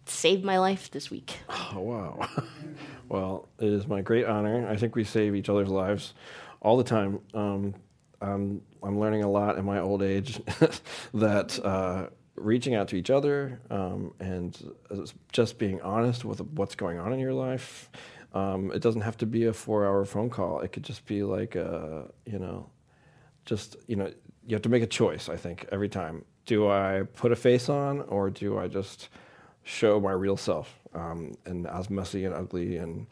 [0.06, 1.38] saved my life this week.
[1.50, 2.30] Oh, wow.
[3.10, 4.68] well, it is my great honor.
[4.70, 6.14] I think we save each other's lives
[6.62, 7.20] all the time.
[7.34, 7.76] Um,
[8.22, 10.42] I'm, I'm learning a lot in my old age
[11.14, 16.76] that uh, reaching out to each other um, and uh, just being honest with what's
[16.76, 17.90] going on in your life.
[18.36, 20.60] Um, it doesn't have to be a four-hour phone call.
[20.60, 22.70] It could just be like a, you know,
[23.46, 24.12] just you know,
[24.46, 25.30] you have to make a choice.
[25.30, 26.26] I think every time.
[26.46, 29.10] Do I put a face on, or do I just
[29.64, 33.08] show my real self, um, and as messy and ugly and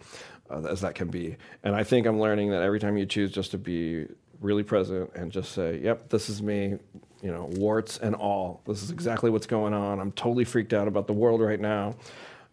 [0.51, 1.35] uh, as that can be.
[1.63, 4.05] And I think I'm learning that every time you choose just to be
[4.39, 6.77] really present and just say, "Yep, this is me,"
[7.23, 8.61] you know, warts and all.
[8.67, 9.99] This is exactly what's going on.
[9.99, 11.95] I'm totally freaked out about the world right now.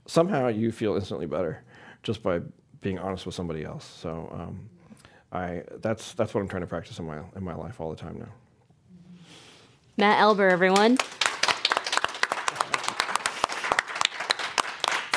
[0.07, 1.63] Somehow you feel instantly better
[2.03, 2.41] just by
[2.81, 3.85] being honest with somebody else.
[3.85, 4.69] So um,
[5.33, 7.97] I that's that's what I'm trying to practice in my in my life all the
[7.97, 8.33] time now.
[9.97, 10.99] Matt Alber, everyone.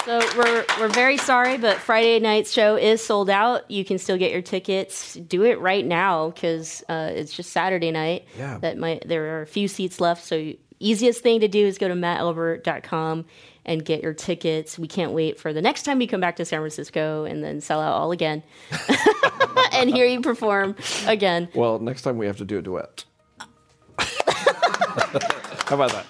[0.06, 3.72] So we're we're very sorry, but Friday night's show is sold out.
[3.72, 5.14] You can still get your tickets.
[5.14, 8.28] Do it right now because uh, it's just Saturday night.
[8.38, 8.58] Yeah.
[8.58, 10.26] That might there are a few seats left.
[10.26, 13.26] So easiest thing to do is go to mattalber.com
[13.66, 14.78] and get your tickets.
[14.78, 17.62] We can't wait for the next time you come back to San Francisco and then
[17.62, 18.44] sell out all again
[19.74, 20.76] and hear you perform
[21.08, 21.50] again.
[21.56, 23.06] Well, next time we have to do a duet.
[23.98, 26.06] How about that?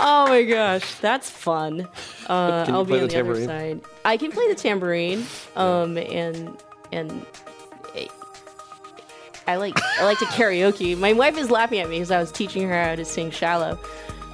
[0.00, 1.88] Oh my gosh, that's fun.
[2.28, 3.80] Uh, I'll be on the the other side.
[4.04, 5.26] I can play the tambourine,
[5.56, 6.56] um, and
[6.92, 7.26] and
[9.48, 10.96] I like I like to karaoke.
[10.96, 13.78] My wife is laughing at me because I was teaching her how to sing "Shallow."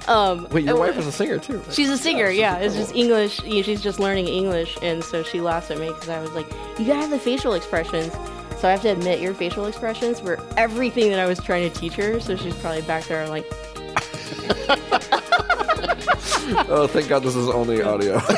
[0.07, 1.57] Um, Wait, your wife is a singer too.
[1.59, 1.73] right?
[1.73, 2.57] She's a singer, she's yeah.
[2.57, 3.43] It's just English.
[3.43, 6.31] you know, She's just learning English, and so she laughs at me because I was
[6.33, 6.47] like,
[6.77, 8.13] "You gotta have the facial expressions."
[8.59, 11.77] So I have to admit, your facial expressions were everything that I was trying to
[11.79, 12.19] teach her.
[12.21, 13.45] So she's probably back there like,
[16.69, 18.19] Oh, thank God this is only audio.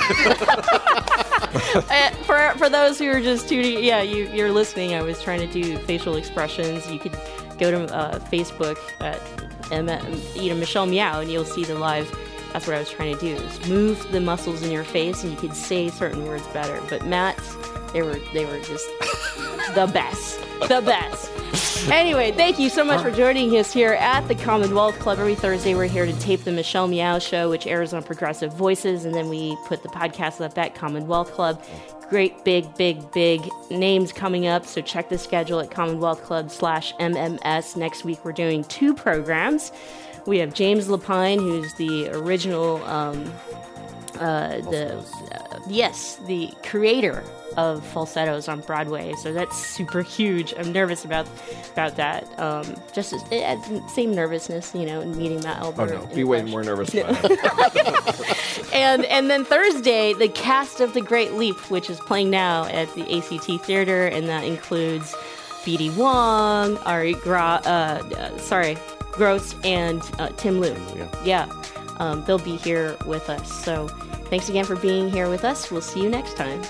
[1.90, 4.94] Uh, for for those who are just tuning, yeah, you you're listening.
[4.94, 6.90] I was trying to do facial expressions.
[6.92, 7.14] You could
[7.58, 9.20] go to uh, Facebook at
[9.72, 9.90] M-
[10.36, 12.10] you know Michelle Meow, and you'll see the live.
[12.54, 15.32] That's what I was trying to do: is move the muscles in your face, and
[15.32, 16.82] you could say certain words better.
[16.90, 17.56] But Matt's,
[17.94, 18.88] they were they were just
[19.76, 21.32] the best, the best.
[21.92, 25.20] Anyway, thank you so much for joining us here at the Commonwealth Club.
[25.20, 29.06] Every Thursday, we're here to tape the Michelle Meow Show, which airs on Progressive Voices,
[29.06, 31.64] and then we put the podcast up at Commonwealth Club.
[32.10, 34.66] Great, big, big, big names coming up.
[34.66, 37.76] So check the schedule at Commonwealth Club slash MMS.
[37.76, 39.74] Next week, we're doing two programs.
[40.26, 43.32] We have James Lapine, who's the original, um,
[44.20, 45.06] uh, the
[45.70, 47.24] yes, the creator
[47.56, 49.14] of falsettos on Broadway.
[49.22, 50.54] So that's super huge.
[50.58, 51.28] I'm nervous about
[51.74, 52.28] about that.
[52.40, 56.44] Um, just as, it same nervousness, you know, in meeting Matt Oh no, be way
[56.44, 58.38] more nervous about it.
[58.74, 62.94] And and then Thursday, the cast of The Great Leap, which is playing now at
[62.96, 65.16] the ACT Theater, and that includes
[65.66, 65.92] B.D.
[65.92, 68.78] Wong, Ari Gra- uh, uh, sorry,
[69.12, 70.76] Gross, and uh, Tim Liu.
[70.96, 71.08] yeah.
[71.26, 71.64] Yeah,
[71.98, 73.52] um, they'll be here with us.
[73.64, 73.88] So
[74.30, 75.72] thanks again for being here with us.
[75.72, 76.62] We'll see you next time.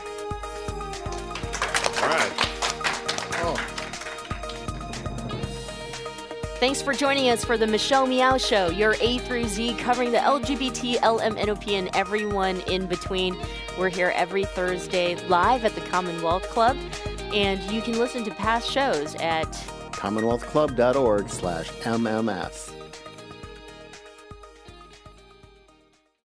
[2.02, 2.48] All right.
[6.60, 10.18] Thanks for joining us for the Michelle Meow Show, your A through Z covering the
[10.18, 13.38] LGBT, LMNOP, and everyone in between.
[13.78, 16.76] We're here every Thursday live at the Commonwealth Club,
[17.32, 19.52] and you can listen to past shows at
[19.92, 22.77] commonwealthclub.org slash MMS.